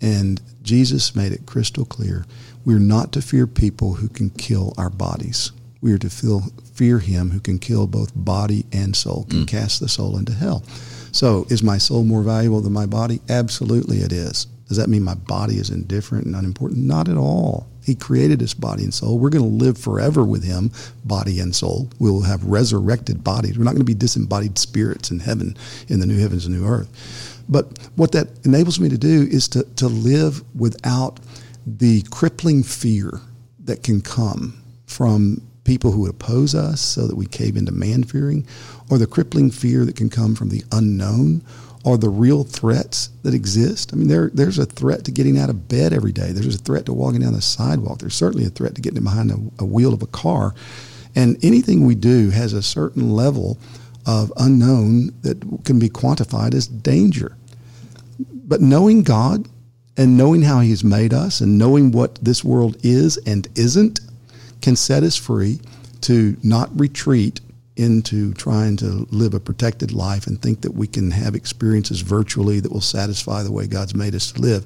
And 0.00 0.40
Jesus 0.62 1.16
made 1.16 1.32
it 1.32 1.46
crystal 1.46 1.84
clear 1.84 2.26
we're 2.64 2.78
not 2.78 3.12
to 3.12 3.22
fear 3.22 3.46
people 3.46 3.94
who 3.94 4.08
can 4.08 4.28
kill 4.30 4.74
our 4.76 4.90
bodies. 4.90 5.52
We 5.80 5.92
are 5.92 5.98
to 5.98 6.10
feel, 6.10 6.42
fear 6.76 6.98
him 6.98 7.30
who 7.30 7.40
can 7.40 7.58
kill 7.58 7.86
both 7.86 8.12
body 8.14 8.66
and 8.72 8.94
soul, 8.94 9.24
can 9.30 9.44
mm. 9.44 9.48
cast 9.48 9.80
the 9.80 9.88
soul 9.88 10.18
into 10.18 10.32
hell. 10.32 10.62
So, 11.12 11.46
is 11.48 11.62
my 11.62 11.78
soul 11.78 12.04
more 12.04 12.22
valuable 12.22 12.60
than 12.60 12.72
my 12.72 12.86
body? 12.86 13.20
Absolutely, 13.28 13.98
it 13.98 14.12
is. 14.12 14.46
Does 14.68 14.76
that 14.76 14.88
mean 14.88 15.02
my 15.02 15.14
body 15.14 15.54
is 15.54 15.70
indifferent 15.70 16.26
and 16.26 16.34
unimportant? 16.34 16.80
Not 16.80 17.08
at 17.08 17.16
all. 17.16 17.68
He 17.84 17.94
created 17.94 18.42
us 18.42 18.52
body 18.52 18.82
and 18.82 18.92
soul. 18.92 19.18
We're 19.18 19.30
going 19.30 19.44
to 19.44 19.64
live 19.64 19.78
forever 19.78 20.24
with 20.24 20.44
Him, 20.44 20.72
body 21.04 21.38
and 21.38 21.54
soul. 21.54 21.88
We 22.00 22.10
will 22.10 22.22
have 22.22 22.44
resurrected 22.44 23.22
bodies. 23.22 23.56
We're 23.56 23.64
not 23.64 23.72
going 23.72 23.80
to 23.80 23.84
be 23.84 23.94
disembodied 23.94 24.58
spirits 24.58 25.10
in 25.10 25.20
heaven, 25.20 25.56
in 25.88 26.00
the 26.00 26.06
new 26.06 26.18
heavens 26.18 26.46
and 26.46 26.60
new 26.60 26.66
earth. 26.66 27.44
But 27.48 27.78
what 27.94 28.12
that 28.12 28.44
enables 28.44 28.80
me 28.80 28.88
to 28.88 28.98
do 28.98 29.28
is 29.30 29.46
to, 29.48 29.62
to 29.76 29.86
live 29.86 30.42
without 30.58 31.20
the 31.64 32.02
crippling 32.10 32.64
fear 32.64 33.20
that 33.64 33.84
can 33.84 34.00
come 34.00 34.60
from 34.86 35.40
people 35.66 35.92
who 35.92 36.08
oppose 36.08 36.54
us 36.54 36.80
so 36.80 37.06
that 37.06 37.16
we 37.16 37.26
cave 37.26 37.56
into 37.56 37.72
man 37.72 38.04
fearing, 38.04 38.46
or 38.90 38.98
the 38.98 39.06
crippling 39.06 39.50
fear 39.50 39.84
that 39.84 39.96
can 39.96 40.08
come 40.08 40.34
from 40.34 40.48
the 40.48 40.62
unknown 40.72 41.42
are 41.84 41.96
the 41.96 42.08
real 42.08 42.42
threats 42.42 43.10
that 43.22 43.34
exist. 43.34 43.92
I 43.92 43.96
mean, 43.96 44.08
there, 44.08 44.30
there's 44.32 44.58
a 44.58 44.66
threat 44.66 45.04
to 45.04 45.12
getting 45.12 45.38
out 45.38 45.50
of 45.50 45.68
bed 45.68 45.92
every 45.92 46.12
day. 46.12 46.32
There's 46.32 46.54
a 46.54 46.58
threat 46.58 46.86
to 46.86 46.92
walking 46.92 47.20
down 47.20 47.32
the 47.32 47.42
sidewalk. 47.42 47.98
There's 47.98 48.14
certainly 48.14 48.46
a 48.46 48.50
threat 48.50 48.74
to 48.74 48.80
getting 48.80 49.04
behind 49.04 49.30
a, 49.30 49.62
a 49.62 49.64
wheel 49.64 49.94
of 49.94 50.02
a 50.02 50.08
car. 50.08 50.54
And 51.14 51.42
anything 51.44 51.86
we 51.86 51.94
do 51.94 52.30
has 52.30 52.52
a 52.52 52.62
certain 52.62 53.12
level 53.12 53.58
of 54.04 54.32
unknown 54.36 55.10
that 55.22 55.40
can 55.64 55.78
be 55.78 55.88
quantified 55.88 56.54
as 56.54 56.66
danger. 56.66 57.36
But 58.18 58.60
knowing 58.60 59.02
God 59.02 59.48
and 59.96 60.16
knowing 60.16 60.42
how 60.42 60.60
He's 60.60 60.84
made 60.84 61.14
us 61.14 61.40
and 61.40 61.58
knowing 61.58 61.92
what 61.92 62.16
this 62.16 62.44
world 62.44 62.76
is 62.82 63.16
and 63.18 63.48
isn't 63.56 64.00
can 64.60 64.76
set 64.76 65.02
us 65.02 65.16
free 65.16 65.60
to 66.02 66.36
not 66.42 66.78
retreat 66.78 67.40
into 67.76 68.32
trying 68.34 68.76
to 68.78 69.06
live 69.10 69.34
a 69.34 69.40
protected 69.40 69.92
life 69.92 70.26
and 70.26 70.40
think 70.40 70.62
that 70.62 70.72
we 70.72 70.86
can 70.86 71.10
have 71.10 71.34
experiences 71.34 72.00
virtually 72.00 72.58
that 72.60 72.72
will 72.72 72.80
satisfy 72.80 73.42
the 73.42 73.52
way 73.52 73.66
God's 73.66 73.94
made 73.94 74.14
us 74.14 74.32
to 74.32 74.40
live, 74.40 74.64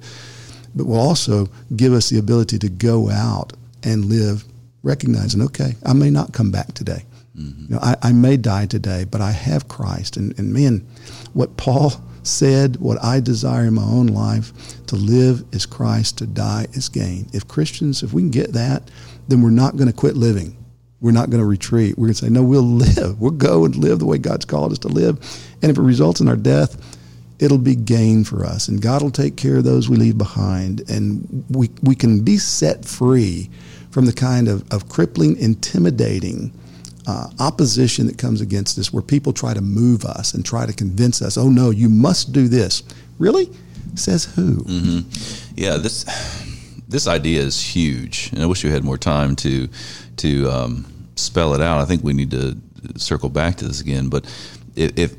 but 0.74 0.86
will 0.86 1.00
also 1.00 1.48
give 1.74 1.92
us 1.92 2.08
the 2.08 2.18
ability 2.18 2.58
to 2.60 2.68
go 2.68 3.10
out 3.10 3.52
and 3.82 4.04
live 4.04 4.44
recognizing, 4.82 5.42
okay, 5.42 5.74
I 5.84 5.92
may 5.92 6.10
not 6.10 6.32
come 6.32 6.50
back 6.50 6.72
today. 6.72 7.04
Mm-hmm. 7.36 7.62
You 7.62 7.74
know, 7.76 7.80
I, 7.82 7.96
I, 8.02 8.12
may 8.12 8.36
die 8.36 8.66
today, 8.66 9.04
but 9.04 9.20
I 9.20 9.30
have 9.30 9.68
Christ. 9.68 10.16
And, 10.16 10.36
and 10.38 10.52
man, 10.52 10.86
what 11.32 11.56
Paul 11.56 11.92
said, 12.22 12.76
what 12.76 13.02
I 13.02 13.20
desire 13.20 13.66
in 13.66 13.74
my 13.74 13.82
own 13.82 14.08
life, 14.08 14.52
to 14.86 14.96
live 14.96 15.44
is 15.52 15.66
Christ, 15.66 16.18
to 16.18 16.26
die 16.26 16.66
is 16.72 16.88
gain. 16.88 17.28
If 17.32 17.48
Christians, 17.48 18.02
if 18.02 18.12
we 18.12 18.22
can 18.22 18.30
get 18.30 18.52
that, 18.52 18.90
then 19.28 19.42
we're 19.42 19.50
not 19.50 19.76
going 19.76 19.88
to 19.88 19.96
quit 19.96 20.16
living 20.16 20.56
we're 21.00 21.12
not 21.12 21.30
going 21.30 21.40
to 21.40 21.46
retreat. 21.46 21.96
We're 21.96 22.06
going 22.06 22.14
to 22.14 22.24
say, 22.26 22.30
no, 22.30 22.42
we'll 22.42 22.62
live. 22.62 23.20
We'll 23.20 23.30
go 23.32 23.64
and 23.64 23.74
live 23.76 23.98
the 23.98 24.06
way 24.06 24.18
God's 24.18 24.44
called 24.44 24.72
us 24.72 24.78
to 24.80 24.88
live. 24.88 25.18
And 25.62 25.70
if 25.70 25.78
it 25.78 25.82
results 25.82 26.20
in 26.20 26.28
our 26.28 26.36
death, 26.36 26.98
it'll 27.38 27.58
be 27.58 27.74
gain 27.74 28.24
for 28.24 28.44
us. 28.44 28.68
And 28.68 28.82
God 28.82 29.02
will 29.02 29.10
take 29.10 29.36
care 29.36 29.56
of 29.56 29.64
those 29.64 29.88
we 29.88 29.96
leave 29.96 30.18
behind. 30.18 30.88
And 30.90 31.44
we, 31.48 31.70
we 31.82 31.94
can 31.94 32.22
be 32.22 32.36
set 32.36 32.84
free 32.84 33.50
from 33.90 34.06
the 34.06 34.12
kind 34.12 34.48
of, 34.48 34.70
of 34.72 34.88
crippling, 34.88 35.36
intimidating 35.38 36.52
uh, 37.06 37.30
opposition 37.38 38.06
that 38.06 38.18
comes 38.18 38.40
against 38.40 38.78
us, 38.78 38.92
where 38.92 39.02
people 39.02 39.32
try 39.32 39.54
to 39.54 39.60
move 39.60 40.04
us 40.04 40.34
and 40.34 40.44
try 40.44 40.66
to 40.66 40.72
convince 40.72 41.22
us, 41.22 41.36
oh, 41.36 41.48
no, 41.48 41.70
you 41.70 41.88
must 41.88 42.32
do 42.32 42.48
this. 42.48 42.82
Really? 43.18 43.50
Says 43.94 44.24
who? 44.24 44.56
Mm-hmm. 44.56 45.54
Yeah, 45.56 45.76
this 45.76 46.04
this 46.88 47.06
idea 47.06 47.40
is 47.40 47.60
huge, 47.60 48.30
and 48.32 48.42
I 48.42 48.46
wish 48.46 48.64
we 48.64 48.70
had 48.70 48.84
more 48.84 48.98
time 48.98 49.36
to 49.36 49.68
to 50.16 50.50
um, 50.50 50.86
spell 51.16 51.54
it 51.54 51.60
out. 51.60 51.80
I 51.80 51.84
think 51.84 52.02
we 52.02 52.12
need 52.12 52.30
to 52.32 52.56
circle 52.96 53.28
back 53.28 53.56
to 53.56 53.66
this 53.66 53.80
again. 53.80 54.08
But 54.08 54.24
if, 54.76 54.98
if, 54.98 55.16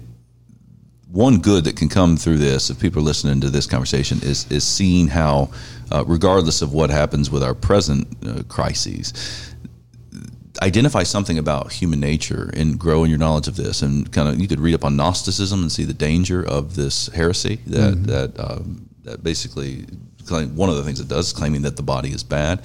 one 1.12 1.40
good 1.40 1.66
that 1.66 1.76
can 1.76 1.90
come 1.90 2.16
through 2.16 2.38
this, 2.38 2.70
if 2.70 2.80
people 2.80 3.02
are 3.02 3.06
listening 3.06 3.42
to 3.42 3.50
this 3.50 3.68
conversation, 3.68 4.20
is 4.22 4.50
is 4.50 4.64
seeing 4.64 5.08
how, 5.08 5.52
uh, 5.92 6.06
regardless 6.08 6.62
of 6.62 6.74
what 6.74 6.90
happens 6.90 7.30
with 7.30 7.44
our 7.44 7.54
present 7.54 8.08
uh, 8.26 8.44
crises, 8.48 9.51
identify 10.62 11.04
something 11.04 11.38
about 11.38 11.72
human 11.72 12.00
nature 12.00 12.52
and 12.54 12.80
grow 12.80 13.04
in 13.04 13.10
your 13.10 13.20
knowledge 13.20 13.48
of 13.48 13.56
this. 13.56 13.82
And 13.82 14.12
kind 14.12 14.30
of, 14.30 14.40
you 14.40 14.48
could 14.48 14.60
read 14.60 14.76
up 14.76 14.86
on 14.86 14.96
Gnosticism 14.96 15.62
and 15.62 15.72
see 15.72 15.84
the 15.84 15.94
danger 15.94 16.46
of 16.46 16.76
this 16.76 17.08
heresy 17.08 17.56
that 17.68 17.96
mm-hmm. 17.96 18.04
that 18.06 18.40
um, 18.40 18.90
that 19.04 19.24
basically 19.24 19.86
one 20.30 20.70
of 20.70 20.78
the 20.78 20.84
things 20.84 21.00
it 21.00 21.10
does 21.10 21.28
is 21.28 21.34
claiming 21.34 21.64
that 21.64 21.76
the 21.76 21.84
body 21.84 22.10
is 22.10 22.24
bad, 22.24 22.62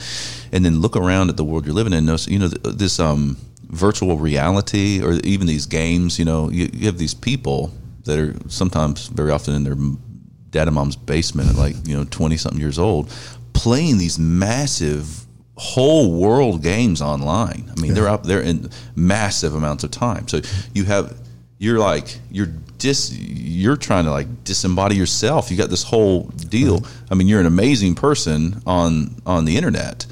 and 0.53 0.65
then 0.65 0.81
look 0.81 0.97
around 0.97 1.31
at 1.31 1.37
the 1.37 1.45
world 1.45 1.67
you're 1.67 1.75
living 1.75 1.93
in. 1.93 2.05
You 2.05 2.39
know, 2.39 2.49
this 2.49 3.01
um, 3.01 3.37
virtual 3.63 4.19
reality 4.19 5.03
or 5.03 5.15
even 5.25 5.47
these 5.47 5.67
games. 5.67 6.19
You 6.19 6.27
know, 6.27 6.51
you, 6.51 6.69
you 6.73 6.87
have 6.87 6.99
these 6.99 7.15
people 7.15 7.73
that 8.05 8.19
are 8.19 8.35
sometimes 8.49 9.09
very 9.09 9.31
often 9.31 9.55
in 9.55 9.65
their 9.65 9.77
dad 10.51 10.69
and 10.69 10.75
mom's 10.75 10.97
basement 10.97 11.51
at 11.51 11.57
like 11.57 11.75
you 11.87 11.97
know 11.97 12.05
20 12.05 12.37
something 12.37 12.61
years 12.61 12.79
old 12.79 13.11
playing 13.53 13.99
these 13.99 14.19
massive 14.19 15.26
whole 15.57 16.12
world 16.12 16.62
games 16.62 17.01
online. 17.01 17.71
I 17.71 17.81
mean 17.81 17.88
yeah. 17.88 17.95
they're 17.95 18.09
up 18.09 18.25
there 18.25 18.40
in 18.40 18.71
massive 18.95 19.55
amounts 19.55 19.85
of 19.85 19.90
time. 19.90 20.29
So 20.29 20.40
you 20.75 20.85
have 20.85 21.16
you're 21.59 21.79
like 21.79 22.19
you're 22.31 22.53
dis 22.79 23.16
you're 23.19 23.77
trying 23.77 24.05
to 24.05 24.11
like 24.11 24.29
disembody 24.45 24.97
yourself. 24.97 25.51
You 25.51 25.57
got 25.57 25.71
this 25.71 25.83
whole 25.83 26.25
deal. 26.25 26.81
Mm-hmm. 26.81 27.12
I 27.12 27.14
mean 27.14 27.27
you're 27.27 27.40
an 27.40 27.47
amazing 27.47 27.95
person 27.95 28.62
on 28.66 29.16
on 29.25 29.45
the 29.45 29.57
internet 29.57 30.07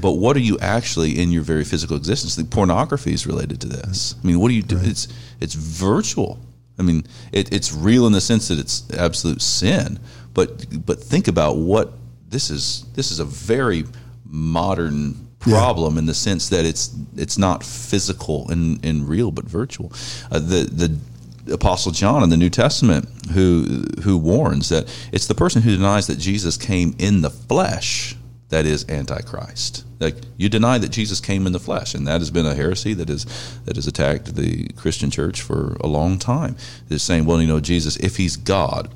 but 0.00 0.12
what 0.12 0.36
are 0.36 0.40
you 0.40 0.58
actually 0.58 1.18
in 1.20 1.30
your 1.30 1.42
very 1.42 1.64
physical 1.64 1.96
existence? 1.96 2.36
The 2.36 2.44
pornography 2.44 3.12
is 3.12 3.26
related 3.26 3.60
to 3.62 3.68
this. 3.68 4.14
I 4.22 4.26
mean 4.26 4.40
what 4.40 4.48
do 4.48 4.54
you 4.54 4.62
do? 4.62 4.76
Right. 4.76 4.88
it's 4.88 5.08
it's 5.40 5.54
virtual. 5.54 6.38
I 6.78 6.82
mean 6.82 7.04
it, 7.32 7.52
it's 7.52 7.72
real 7.72 8.06
in 8.06 8.12
the 8.12 8.20
sense 8.20 8.48
that 8.48 8.58
it's 8.58 8.90
absolute 8.92 9.42
sin. 9.42 9.98
But 10.34 10.84
but 10.86 11.02
think 11.02 11.28
about 11.28 11.56
what 11.56 11.92
this 12.28 12.50
is 12.50 12.86
this 12.94 13.10
is 13.10 13.18
a 13.18 13.24
very 13.24 13.84
modern 14.30 15.28
problem 15.38 15.94
yeah. 15.94 16.00
in 16.00 16.06
the 16.06 16.14
sense 16.14 16.48
that 16.50 16.64
it's 16.64 16.94
it's 17.16 17.38
not 17.38 17.64
physical 17.64 18.48
and, 18.50 18.84
and 18.84 19.08
real 19.08 19.30
but 19.30 19.44
virtual. 19.44 19.92
Uh, 20.30 20.38
the 20.38 20.68
the 20.70 21.54
apostle 21.54 21.92
John 21.92 22.22
in 22.22 22.30
the 22.30 22.36
New 22.36 22.50
Testament 22.50 23.08
who 23.32 23.84
who 24.02 24.16
warns 24.18 24.68
that 24.68 24.92
it's 25.12 25.26
the 25.26 25.34
person 25.34 25.62
who 25.62 25.76
denies 25.76 26.06
that 26.06 26.18
Jesus 26.18 26.56
came 26.56 26.94
in 26.98 27.22
the 27.22 27.30
flesh 27.30 28.16
that 28.50 28.66
is 28.66 28.88
antichrist. 28.88 29.84
Like 29.98 30.16
you 30.36 30.48
deny 30.48 30.78
that 30.78 30.90
Jesus 30.90 31.20
came 31.20 31.46
in 31.46 31.52
the 31.52 31.60
flesh, 31.60 31.94
and 31.94 32.06
that 32.06 32.20
has 32.20 32.30
been 32.30 32.46
a 32.46 32.54
heresy 32.54 32.94
that 32.94 33.08
is 33.08 33.24
that 33.64 33.76
has 33.76 33.86
attacked 33.86 34.34
the 34.34 34.68
Christian 34.74 35.10
church 35.10 35.40
for 35.40 35.76
a 35.80 35.86
long 35.86 36.18
time. 36.18 36.56
Is 36.88 37.02
saying, 37.02 37.24
well, 37.24 37.40
you 37.40 37.48
know, 37.48 37.60
Jesus, 37.60 37.96
if 37.96 38.16
he's 38.16 38.36
God, 38.36 38.92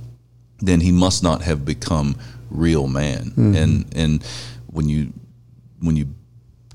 then 0.58 0.80
he 0.80 0.92
must 0.92 1.22
not 1.22 1.42
have 1.42 1.64
become 1.64 2.16
real 2.50 2.88
man. 2.88 3.30
Mm-hmm. 3.30 3.56
And 3.56 3.94
and 3.94 4.22
when 4.66 4.88
you 4.88 5.12
when 5.84 5.96
you 5.96 6.08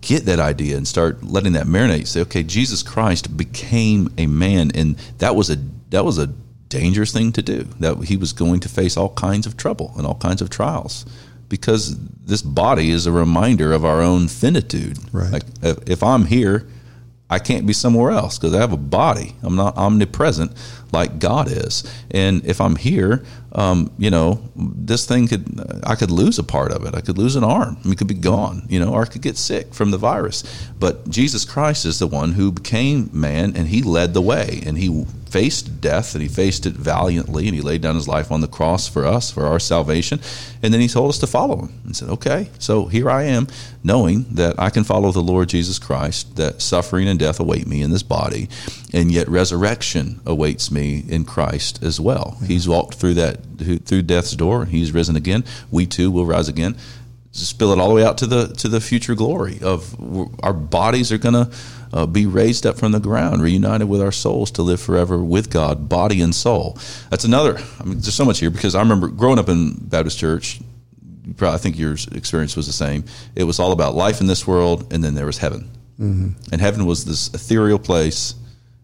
get 0.02 0.26
that 0.26 0.40
idea 0.40 0.78
and 0.78 0.88
start 0.88 1.24
letting 1.24 1.54
that 1.54 1.66
marinate, 1.66 2.08
say, 2.08 2.22
okay, 2.22 2.44
Jesus 2.44 2.84
Christ 2.84 3.36
became 3.36 4.14
a 4.18 4.28
man, 4.28 4.72
and 4.74 4.96
that 5.18 5.36
was 5.36 5.50
a 5.50 5.58
that 5.90 6.06
was 6.06 6.18
a 6.18 6.28
dangerous 6.70 7.12
thing 7.12 7.32
to 7.34 7.42
do. 7.42 7.64
That 7.80 7.98
he 8.04 8.16
was 8.18 8.34
going 8.34 8.60
to 8.62 8.70
face 8.70 8.96
all 8.96 9.10
kinds 9.10 9.46
of 9.46 9.58
trouble 9.58 9.94
and 9.98 10.06
all 10.06 10.16
kinds 10.16 10.42
of 10.42 10.50
trials 10.50 11.06
because 11.50 11.98
this 12.20 12.44
body 12.44 12.92
is 12.92 13.08
a 13.08 13.12
reminder 13.12 13.74
of 13.74 13.84
our 13.84 14.02
own 14.02 14.28
finitude. 14.28 14.98
Right. 15.12 15.32
Like 15.32 15.44
if 15.64 16.04
I'm 16.04 16.26
here, 16.26 16.68
I 17.30 17.40
can't 17.40 17.68
be 17.68 17.74
somewhere 17.74 18.12
else 18.12 18.40
because 18.40 18.56
I 18.56 18.60
have 18.60 18.74
a 18.74 18.78
body. 18.78 19.36
I'm 19.44 19.56
not 19.56 19.78
omnipresent 19.78 20.52
like 20.92 21.20
God 21.20 21.48
is. 21.48 21.84
And 22.10 22.44
if 22.46 22.60
I'm 22.60 22.76
here, 22.76 23.24
um, 23.52 23.92
you 24.00 24.10
know, 24.10 24.42
this 24.56 25.06
thing 25.06 25.28
could, 25.28 25.62
I 25.84 25.96
could 25.96 26.10
lose 26.10 26.40
a 26.40 26.44
part 26.44 26.72
of 26.72 26.86
it. 26.86 26.96
I 26.96 27.02
could 27.02 27.18
lose 27.20 27.36
an 27.36 27.44
arm. 27.44 27.78
It 27.86 27.98
could 27.98 28.08
be 28.08 28.16
gone, 28.16 28.66
you 28.68 28.80
know, 28.80 28.94
or 28.94 29.04
I 29.04 29.06
could 29.06 29.22
get 29.22 29.38
sick 29.38 29.74
from 29.74 29.92
the 29.92 29.98
virus. 29.98 30.44
But 30.80 31.08
Jesus 31.10 31.46
Christ 31.46 31.86
is 31.86 32.00
the 32.00 32.08
one 32.08 32.32
who 32.32 32.52
became 32.52 33.10
man 33.14 33.56
and 33.56 33.68
he 33.68 33.84
led 33.84 34.14
the 34.16 34.22
way 34.22 34.64
and 34.66 34.78
he 34.78 35.06
faced 35.30 35.82
death 35.82 36.16
and 36.16 36.22
he 36.22 36.28
faced 36.28 36.66
it 36.66 36.74
valiantly 36.74 37.48
and 37.48 37.56
he 37.56 37.62
laid 37.62 37.82
down 37.82 37.96
his 37.96 38.08
life 38.08 38.32
on 38.32 38.42
the 38.42 38.48
cross 38.48 38.88
for 38.88 39.06
us, 39.06 39.32
for 39.32 39.46
our 39.46 39.60
salvation. 39.60 40.20
And 40.64 40.74
then 40.74 40.82
he 40.82 40.88
told 40.88 41.10
us 41.10 41.20
to 41.20 41.28
follow 41.28 41.60
him 41.60 41.82
and 41.86 41.96
said, 41.96 42.10
okay, 42.10 42.50
so 42.60 42.86
here 42.86 43.10
I 43.10 43.24
am 43.24 43.48
knowing 43.84 44.26
that 44.32 44.60
I 44.60 44.70
can 44.70 44.84
follow 44.84 45.12
the 45.12 45.22
Lord 45.22 45.50
Jesus 45.50 45.80
Christ, 45.80 46.36
that 46.36 46.62
suffering 46.62 47.08
and 47.08 47.20
death 47.20 47.40
await 47.40 47.68
me 47.68 47.82
in 47.82 47.92
this 47.92 48.04
body, 48.04 48.50
and 48.94 49.12
yet 49.12 49.30
resurrection 49.30 50.20
awaits 50.26 50.72
me 50.72 51.04
in 51.08 51.26
Christ 51.26 51.82
as 51.84 52.00
well. 52.00 52.36
Mm-hmm. 52.36 52.46
He's 52.46 52.68
walked 52.68 52.96
through 52.96 53.14
that 53.16 53.40
through 53.86 54.04
death's 54.04 54.36
door. 54.36 54.66
He's 54.66 54.92
risen 54.92 55.16
again. 55.16 55.44
We 55.70 55.86
too 55.86 56.12
will 56.12 56.26
rise 56.26 56.48
again. 56.48 56.78
Spill 57.32 57.72
it 57.72 57.80
all 57.80 57.90
the 57.90 57.96
way 57.96 58.04
out 58.04 58.18
to 58.20 58.28
the 58.28 58.48
to 58.56 58.68
the 58.68 58.82
future 58.82 59.16
glory 59.16 59.60
of 59.62 59.96
our 60.42 60.54
bodies 60.54 61.12
are 61.12 61.18
going 61.18 61.36
to 61.36 61.52
uh, 61.94 62.06
be 62.06 62.26
raised 62.26 62.66
up 62.66 62.78
from 62.78 62.92
the 62.92 63.00
ground, 63.00 63.42
reunited 63.42 63.90
with 63.90 64.02
our 64.02 64.12
souls 64.12 64.52
to 64.52 64.62
live 64.62 64.80
forever 64.80 65.18
with 65.18 65.50
God, 65.50 65.90
body 65.90 66.22
and 66.22 66.34
soul. 66.34 66.78
That's 67.10 67.26
another. 67.26 67.58
I 67.80 67.84
mean, 67.84 68.00
there's 68.00 68.14
so 68.14 68.26
much 68.26 68.40
here 68.40 68.50
because 68.50 68.76
I 68.76 68.82
remember 68.82 69.08
growing 69.08 69.40
up 69.40 69.50
in 69.50 69.74
Baptist 69.74 70.20
church. 70.20 70.60
Probably, 71.38 71.56
I 71.56 71.58
think 71.58 71.78
your 71.78 71.96
experience 72.12 72.56
was 72.56 72.66
the 72.66 72.74
same. 72.74 73.06
It 73.36 73.44
was 73.44 73.60
all 73.60 73.72
about 73.72 73.96
life 73.96 74.20
in 74.20 74.28
this 74.28 74.48
world, 74.48 74.92
and 74.92 75.04
then 75.04 75.14
there 75.14 75.26
was 75.26 75.38
heaven. 75.38 75.70
Mm-hmm. 76.00 76.52
And 76.52 76.62
heaven 76.62 76.86
was 76.86 77.06
this 77.06 77.28
ethereal 77.34 77.80
place. 77.80 78.36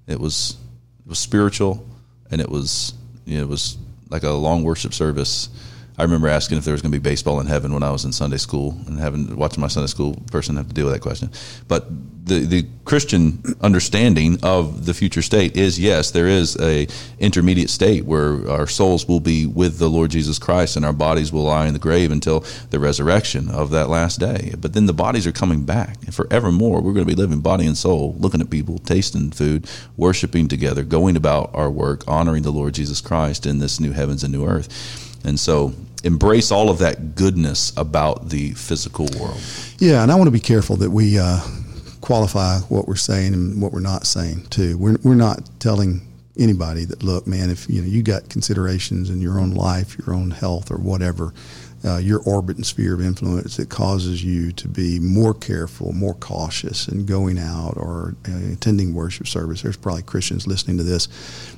It 0.07 0.19
was 0.19 0.57
it 1.05 1.09
was 1.09 1.19
spiritual, 1.19 1.87
and 2.29 2.41
it 2.41 2.49
was 2.49 2.93
you 3.25 3.37
know, 3.37 3.43
it 3.43 3.49
was 3.49 3.77
like 4.09 4.23
a 4.23 4.31
long 4.31 4.63
worship 4.63 4.93
service. 4.93 5.49
I 5.97 6.03
remember 6.03 6.27
asking 6.27 6.57
if 6.57 6.65
there 6.65 6.73
was 6.73 6.81
going 6.81 6.91
to 6.91 6.99
be 6.99 7.09
baseball 7.09 7.39
in 7.39 7.47
heaven 7.47 7.73
when 7.73 7.83
I 7.83 7.91
was 7.91 8.03
in 8.03 8.11
Sunday 8.11 8.37
school, 8.37 8.77
and 8.87 8.99
having 8.99 9.35
watching 9.35 9.61
my 9.61 9.67
Sunday 9.67 9.87
school 9.87 10.21
person 10.31 10.57
have 10.57 10.67
to 10.67 10.73
deal 10.73 10.85
with 10.85 10.93
that 10.93 11.01
question. 11.01 11.29
But 11.67 11.87
the 12.25 12.39
the 12.39 12.67
Christian 12.83 13.41
understanding 13.61 14.37
of 14.43 14.85
the 14.85 14.93
future 14.93 15.21
state 15.21 15.55
is 15.55 15.79
yes, 15.79 16.11
there 16.11 16.27
is 16.27 16.59
a 16.59 16.87
intermediate 17.19 17.69
state 17.69 18.05
where 18.05 18.49
our 18.49 18.67
souls 18.67 19.07
will 19.07 19.21
be 19.21 19.45
with 19.45 19.77
the 19.77 19.89
Lord 19.89 20.11
Jesus 20.11 20.37
Christ, 20.37 20.75
and 20.75 20.85
our 20.85 20.93
bodies 20.93 21.31
will 21.31 21.43
lie 21.43 21.67
in 21.67 21.73
the 21.73 21.79
grave 21.79 22.11
until 22.11 22.43
the 22.71 22.79
resurrection 22.79 23.49
of 23.49 23.69
that 23.71 23.89
last 23.89 24.19
day. 24.19 24.53
But 24.59 24.73
then 24.73 24.87
the 24.87 24.93
bodies 24.93 25.25
are 25.25 25.31
coming 25.31 25.63
back, 25.63 25.97
and 26.03 26.13
forevermore 26.13 26.81
we're 26.81 26.93
going 26.93 27.07
to 27.07 27.15
be 27.15 27.21
living 27.21 27.39
body 27.39 27.65
and 27.65 27.77
soul, 27.77 28.15
looking 28.19 28.41
at 28.41 28.49
people, 28.49 28.79
tasting 28.79 29.31
food, 29.31 29.69
worshiping 29.95 30.49
together, 30.49 30.83
going 30.83 31.15
about 31.15 31.51
our 31.53 31.71
work, 31.71 32.03
honoring 32.05 32.43
the 32.43 32.51
Lord 32.51 32.73
Jesus 32.73 32.99
Christ 32.99 33.45
in 33.45 33.59
this 33.59 33.79
new 33.79 33.91
heavens 33.91 34.23
and 34.23 34.33
new 34.33 34.45
earth. 34.45 35.13
And 35.25 35.39
so 35.39 35.73
embrace 36.03 36.51
all 36.51 36.69
of 36.69 36.77
that 36.79 37.15
goodness 37.15 37.73
about 37.75 38.29
the 38.29 38.51
physical 38.51 39.07
world. 39.19 39.41
Yeah, 39.79 40.03
and 40.03 40.11
I 40.11 40.15
want 40.15 40.27
to 40.27 40.31
be 40.31 40.39
careful 40.39 40.75
that 40.77 40.91
we 40.91 41.17
uh, 41.19 41.41
qualify 42.01 42.59
what 42.69 42.87
we're 42.87 42.95
saying 42.95 43.33
and 43.33 43.61
what 43.61 43.73
we're 43.73 43.79
not 43.79 44.05
saying 44.05 44.45
too. 44.49 44.77
We're 44.77 44.97
we're 45.03 45.15
not 45.15 45.49
telling 45.59 46.01
anybody 46.37 46.85
that 46.85 47.01
look, 47.03 47.25
man, 47.25 47.49
if 47.49 47.67
you 47.67 47.81
know 47.81 47.87
you 47.87 48.03
got 48.03 48.29
considerations 48.29 49.09
in 49.09 49.19
your 49.19 49.39
own 49.39 49.51
life, 49.51 49.97
your 49.97 50.15
own 50.15 50.31
health, 50.31 50.71
or 50.71 50.77
whatever. 50.77 51.33
Uh, 51.83 51.97
your 51.97 52.19
orbit 52.23 52.55
and 52.55 52.65
sphere 52.65 52.95
of 52.95 53.01
influence 53.01 53.57
that 53.57 53.69
causes 53.69 54.23
you 54.23 54.51
to 54.51 54.67
be 54.67 54.97
more 54.97 55.35
careful, 55.35 55.91
more 55.91 56.15
cautious 56.15 56.87
in 56.87 57.05
going 57.05 57.37
out 57.37 57.77
or 57.77 58.15
uh, 58.27 58.53
attending 58.53 58.91
worship 58.95 59.27
service. 59.27 59.61
There's 59.61 59.77
probably 59.77 60.01
Christians 60.01 60.47
listening 60.47 60.77
to 60.77 60.83
this 60.83 61.07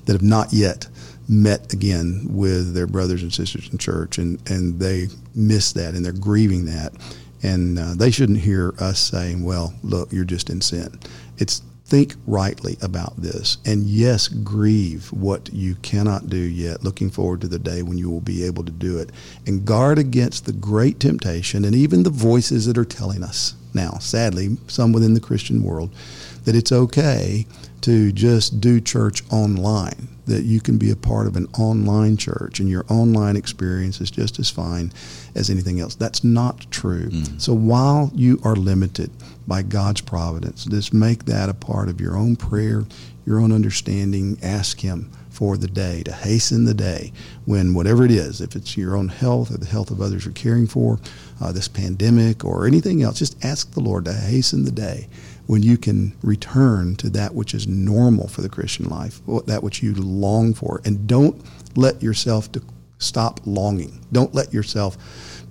that 0.04 0.12
have 0.12 0.22
not 0.22 0.52
yet 0.52 0.88
met 1.30 1.74
again 1.74 2.26
with 2.30 2.74
their 2.74 2.88
brothers 2.88 3.24
and 3.24 3.34
sisters 3.34 3.70
in 3.72 3.78
church, 3.78 4.18
and, 4.18 4.40
and 4.50 4.80
they 4.80 5.08
miss 5.36 5.74
that 5.74 5.94
and 5.94 6.06
they're 6.06 6.14
grieving 6.14 6.66
that. 6.66 6.94
And 7.44 7.78
uh, 7.78 7.94
they 7.96 8.12
shouldn't 8.12 8.40
hear 8.40 8.74
us 8.80 9.00
saying, 9.00 9.44
well, 9.44 9.74
look, 9.84 10.12
you're 10.12 10.26
just 10.26 10.50
in 10.50 10.62
sin. 10.62 11.00
It's 11.38 11.62
think 11.86 12.16
rightly 12.26 12.76
about 12.82 13.16
this. 13.22 13.58
And 13.66 13.84
yes, 13.84 14.28
grieve 14.28 15.08
what 15.14 15.50
you 15.54 15.76
cannot 15.76 16.30
do 16.30 16.38
yet, 16.38 16.84
looking 16.84 17.10
forward 17.10 17.42
to 17.42 17.48
the 17.48 17.60
day 17.60 17.82
when 17.82 17.98
you 17.98 18.10
will 18.10 18.22
be 18.22 18.44
able 18.44 18.66
to 18.66 18.72
do 18.72 18.98
it. 18.98 19.12
And 19.46 19.66
guard 19.66 19.98
against 19.98 20.46
the 20.46 20.52
great 20.52 21.00
temptation 21.00 21.64
and 21.64 21.74
even 21.74 22.04
the 22.04 22.10
voices 22.10 22.66
that 22.66 22.78
are 22.78 22.86
telling 22.86 23.24
us 23.24 23.56
now, 23.74 23.92
sadly, 24.00 24.58
some 24.68 24.92
within 24.92 25.14
the 25.14 25.20
Christian 25.20 25.64
world, 25.64 25.94
that 26.44 26.56
it's 26.56 26.72
okay 26.72 27.46
to 27.82 28.12
just 28.12 28.60
do 28.60 28.82
church 28.82 29.24
online 29.32 30.10
that 30.28 30.44
you 30.44 30.62
can 30.62 30.78
be 30.78 30.92
a 30.92 30.96
part 30.96 31.28
of 31.28 31.36
an 31.36 31.48
online 31.58 32.18
church 32.18 32.60
and 32.60 32.70
your 32.70 32.86
online 32.90 33.36
experience 33.36 34.00
is 34.00 34.12
just 34.12 34.40
as 34.40 34.50
fine 34.50 34.92
as 35.36 35.50
anything 35.50 35.80
else. 35.80 35.96
That's 35.96 36.24
not 36.24 36.70
true. 36.70 37.10
Mm. 37.10 37.42
So 37.42 37.54
while 37.54 38.12
you 38.14 38.40
are 38.44 38.56
limited 38.56 39.12
by 39.48 39.64
God's 39.64 40.02
providence, 40.02 40.66
just 40.66 40.94
make 40.94 41.26
that 41.26 41.50
a 41.50 41.54
part 41.54 41.90
of 41.90 42.00
your 42.02 42.18
own 42.18 42.36
prayer, 42.36 42.84
your 43.26 43.40
own 43.40 43.52
understanding. 43.52 44.38
Ask 44.44 44.82
Him 44.82 45.12
for 45.30 45.56
the 45.56 45.68
day, 45.68 46.02
to 46.02 46.12
hasten 46.12 46.66
the 46.66 46.74
day 46.74 47.14
when 47.46 47.76
whatever 47.76 48.04
it 48.04 48.10
is, 48.10 48.42
if 48.42 48.56
it's 48.56 48.76
your 48.76 48.98
own 48.98 49.08
health 49.08 49.54
or 49.54 49.58
the 49.60 49.68
health 49.68 49.92
of 49.92 50.02
others 50.02 50.26
you're 50.26 50.34
caring 50.34 50.66
for, 50.66 51.00
uh, 51.40 51.52
this 51.52 51.68
pandemic 51.68 52.44
or 52.44 52.66
anything 52.66 53.04
else, 53.04 53.20
just 53.20 53.46
ask 53.46 53.72
the 53.72 53.80
Lord 53.80 54.06
to 54.06 54.14
hasten 54.14 54.66
the 54.66 54.72
day 54.72 55.08
when 55.48 55.64
you 55.64 55.78
can 55.78 56.16
return 56.22 56.96
to 56.98 57.10
that 57.10 57.34
which 57.34 57.54
is 57.54 57.68
normal 57.68 58.28
for 58.28 58.42
the 58.42 58.50
Christian 58.50 58.90
life, 58.90 59.22
that 59.46 59.64
which 59.64 59.82
you 59.82 59.96
long 59.96 60.54
for, 60.54 60.82
and 60.86 61.08
don't 61.08 61.42
let 61.76 62.04
yourself 62.04 62.52
to 62.52 62.62
stop 63.00 63.40
longing. 63.46 64.06
Don't 64.12 64.34
let 64.34 64.54
yourself 64.54 64.98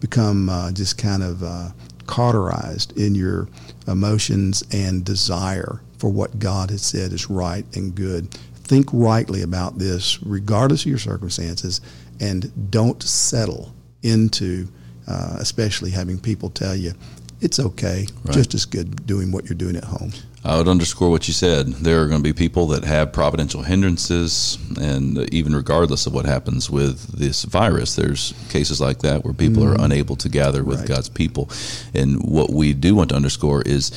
become 0.00 0.48
uh, 0.48 0.72
just 0.72 0.98
kind 0.98 1.22
of 1.22 1.42
uh, 1.42 1.70
cauterized 2.06 2.96
in 2.98 3.14
your 3.14 3.48
emotions 3.86 4.62
and 4.72 5.04
desire 5.04 5.80
for 5.98 6.10
what 6.10 6.38
God 6.38 6.70
has 6.70 6.82
said 6.82 7.12
is 7.12 7.30
right 7.30 7.64
and 7.74 7.94
good. 7.94 8.30
Think 8.54 8.88
rightly 8.92 9.42
about 9.42 9.78
this, 9.78 10.22
regardless 10.22 10.82
of 10.82 10.88
your 10.88 10.98
circumstances, 10.98 11.80
and 12.20 12.70
don't 12.70 13.02
settle 13.02 13.74
into, 14.02 14.68
uh, 15.08 15.36
especially 15.38 15.90
having 15.90 16.18
people 16.18 16.50
tell 16.50 16.74
you, 16.74 16.92
it's 17.40 17.58
okay. 17.58 18.06
Right. 18.24 18.34
Just 18.34 18.54
as 18.54 18.64
good 18.64 19.06
doing 19.06 19.32
what 19.32 19.44
you're 19.44 19.56
doing 19.58 19.76
at 19.76 19.84
home. 19.84 20.12
I 20.44 20.56
would 20.56 20.68
underscore 20.68 21.10
what 21.10 21.26
you 21.26 21.34
said. 21.34 21.66
There 21.66 22.00
are 22.02 22.06
going 22.06 22.22
to 22.22 22.22
be 22.22 22.32
people 22.32 22.68
that 22.68 22.84
have 22.84 23.12
providential 23.12 23.62
hindrances, 23.62 24.58
and 24.80 25.18
even 25.34 25.56
regardless 25.56 26.06
of 26.06 26.14
what 26.14 26.24
happens 26.24 26.70
with 26.70 27.18
this 27.18 27.42
virus, 27.42 27.96
there's 27.96 28.32
cases 28.48 28.80
like 28.80 29.00
that 29.00 29.24
where 29.24 29.34
people 29.34 29.64
mm. 29.64 29.72
are 29.72 29.84
unable 29.84 30.14
to 30.16 30.28
gather 30.28 30.62
with 30.62 30.80
right. 30.80 30.88
God's 30.88 31.08
people. 31.08 31.50
And 31.94 32.22
what 32.22 32.50
we 32.50 32.74
do 32.74 32.94
want 32.94 33.08
to 33.08 33.16
underscore 33.16 33.62
is 33.62 33.90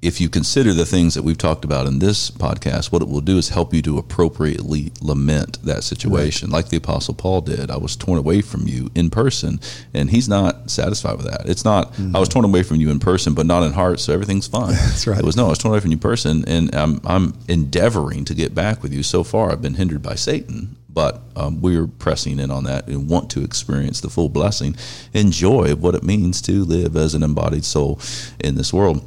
if 0.00 0.20
you 0.20 0.28
consider 0.28 0.72
the 0.72 0.86
things 0.86 1.14
that 1.14 1.24
we've 1.24 1.38
talked 1.38 1.64
about 1.64 1.86
in 1.86 1.98
this 1.98 2.30
podcast, 2.30 2.92
what 2.92 3.02
it 3.02 3.08
will 3.08 3.20
do 3.20 3.36
is 3.36 3.48
help 3.48 3.74
you 3.74 3.82
to 3.82 3.98
appropriately 3.98 4.92
lament 5.00 5.60
that 5.64 5.82
situation, 5.82 6.50
right. 6.50 6.58
like 6.58 6.68
the 6.68 6.76
Apostle 6.76 7.14
Paul 7.14 7.40
did. 7.40 7.68
I 7.68 7.78
was 7.78 7.96
torn 7.96 8.16
away 8.16 8.40
from 8.40 8.68
you 8.68 8.90
in 8.94 9.10
person, 9.10 9.58
and 9.92 10.10
he's 10.10 10.28
not 10.28 10.70
satisfied 10.70 11.16
with 11.16 11.26
that. 11.26 11.48
It's 11.48 11.64
not, 11.64 11.94
mm-hmm. 11.94 12.14
I 12.14 12.20
was 12.20 12.28
torn 12.28 12.44
away 12.44 12.62
from 12.62 12.76
you 12.76 12.90
in 12.90 13.00
person, 13.00 13.34
but 13.34 13.44
not 13.44 13.64
in 13.64 13.72
heart, 13.72 13.98
so 13.98 14.12
everything's 14.12 14.46
fine. 14.46 14.70
That's 14.72 15.06
right. 15.08 15.18
It 15.18 15.24
was, 15.24 15.36
no, 15.36 15.46
I 15.46 15.50
was 15.50 15.58
torn 15.58 15.72
away 15.72 15.80
from 15.80 15.90
you 15.90 15.96
in 15.96 16.00
person, 16.00 16.44
and 16.46 16.72
I'm, 16.76 17.00
I'm 17.04 17.34
endeavoring 17.48 18.24
to 18.26 18.34
get 18.34 18.54
back 18.54 18.84
with 18.84 18.92
you. 18.92 19.02
So 19.02 19.24
far, 19.24 19.50
I've 19.50 19.62
been 19.62 19.74
hindered 19.74 20.02
by 20.02 20.14
Satan, 20.14 20.76
but 20.88 21.22
um, 21.34 21.60
we're 21.60 21.88
pressing 21.88 22.38
in 22.38 22.52
on 22.52 22.62
that 22.64 22.86
and 22.86 23.08
want 23.08 23.30
to 23.30 23.42
experience 23.42 24.00
the 24.00 24.10
full 24.10 24.28
blessing 24.28 24.76
and 25.12 25.32
joy 25.32 25.72
of 25.72 25.82
what 25.82 25.96
it 25.96 26.04
means 26.04 26.40
to 26.42 26.64
live 26.64 26.96
as 26.96 27.14
an 27.14 27.24
embodied 27.24 27.64
soul 27.64 27.98
in 28.38 28.54
this 28.54 28.72
world 28.72 29.04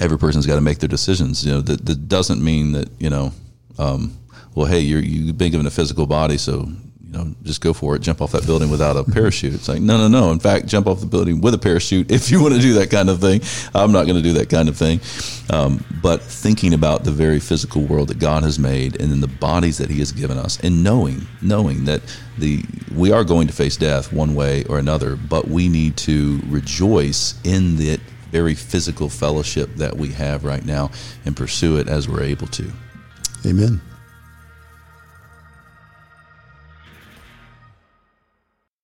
every 0.00 0.18
person's 0.18 0.46
got 0.46 0.56
to 0.56 0.60
make 0.60 0.78
their 0.78 0.88
decisions. 0.88 1.44
You 1.44 1.54
know, 1.54 1.60
that, 1.62 1.84
that 1.86 2.08
doesn't 2.08 2.42
mean 2.42 2.72
that 2.72 2.88
you 2.98 3.10
know, 3.10 3.32
um, 3.78 4.16
well, 4.54 4.66
hey, 4.66 4.80
you're 4.80 5.00
you've 5.00 5.38
been 5.38 5.50
given 5.50 5.66
a 5.66 5.70
physical 5.70 6.06
body, 6.06 6.38
so 6.38 6.68
you 7.06 7.12
know, 7.12 7.34
just 7.44 7.60
go 7.60 7.72
for 7.72 7.94
it, 7.94 8.00
jump 8.00 8.20
off 8.20 8.32
that 8.32 8.46
building 8.46 8.68
without 8.68 8.96
a 8.96 9.04
parachute. 9.12 9.54
It's 9.54 9.68
like, 9.68 9.80
no, 9.80 9.96
no, 9.96 10.08
no. 10.08 10.32
In 10.32 10.40
fact, 10.40 10.66
jump 10.66 10.86
off 10.86 11.00
the 11.00 11.06
building 11.06 11.40
with 11.40 11.54
a 11.54 11.58
parachute 11.58 12.10
if 12.10 12.30
you 12.30 12.42
want 12.42 12.54
to 12.54 12.60
do 12.60 12.74
that 12.74 12.90
kind 12.90 13.08
of 13.08 13.20
thing. 13.20 13.40
I'm 13.74 13.92
not 13.92 14.04
going 14.04 14.16
to 14.16 14.22
do 14.22 14.32
that 14.34 14.50
kind 14.50 14.68
of 14.68 14.76
thing. 14.76 15.00
Um, 15.50 15.84
but 16.02 16.20
thinking 16.22 16.74
about 16.74 17.04
the 17.04 17.12
very 17.12 17.38
physical 17.38 17.82
world 17.82 18.08
that 18.08 18.18
God 18.18 18.42
has 18.42 18.58
made 18.58 19.00
and 19.00 19.10
then 19.10 19.20
the 19.20 19.28
bodies 19.28 19.78
that 19.78 19.88
He 19.88 20.00
has 20.00 20.10
given 20.10 20.36
us 20.36 20.58
and 20.60 20.82
knowing, 20.82 21.26
knowing 21.40 21.84
that 21.84 22.02
the 22.38 22.64
we 22.94 23.12
are 23.12 23.24
going 23.24 23.46
to 23.46 23.52
face 23.52 23.76
death 23.76 24.12
one 24.12 24.34
way 24.34 24.64
or 24.64 24.78
another, 24.78 25.16
but 25.16 25.48
we 25.48 25.68
need 25.68 25.96
to 25.98 26.40
rejoice 26.46 27.34
in 27.44 27.76
that 27.76 28.00
very 28.36 28.54
physical 28.54 29.08
fellowship 29.08 29.74
that 29.76 29.96
we 29.96 30.08
have 30.08 30.44
right 30.44 30.66
now 30.66 30.90
and 31.24 31.34
pursue 31.34 31.78
it 31.78 31.88
as 31.88 32.06
we're 32.06 32.22
able 32.22 32.46
to. 32.46 32.70
Amen. 33.46 33.80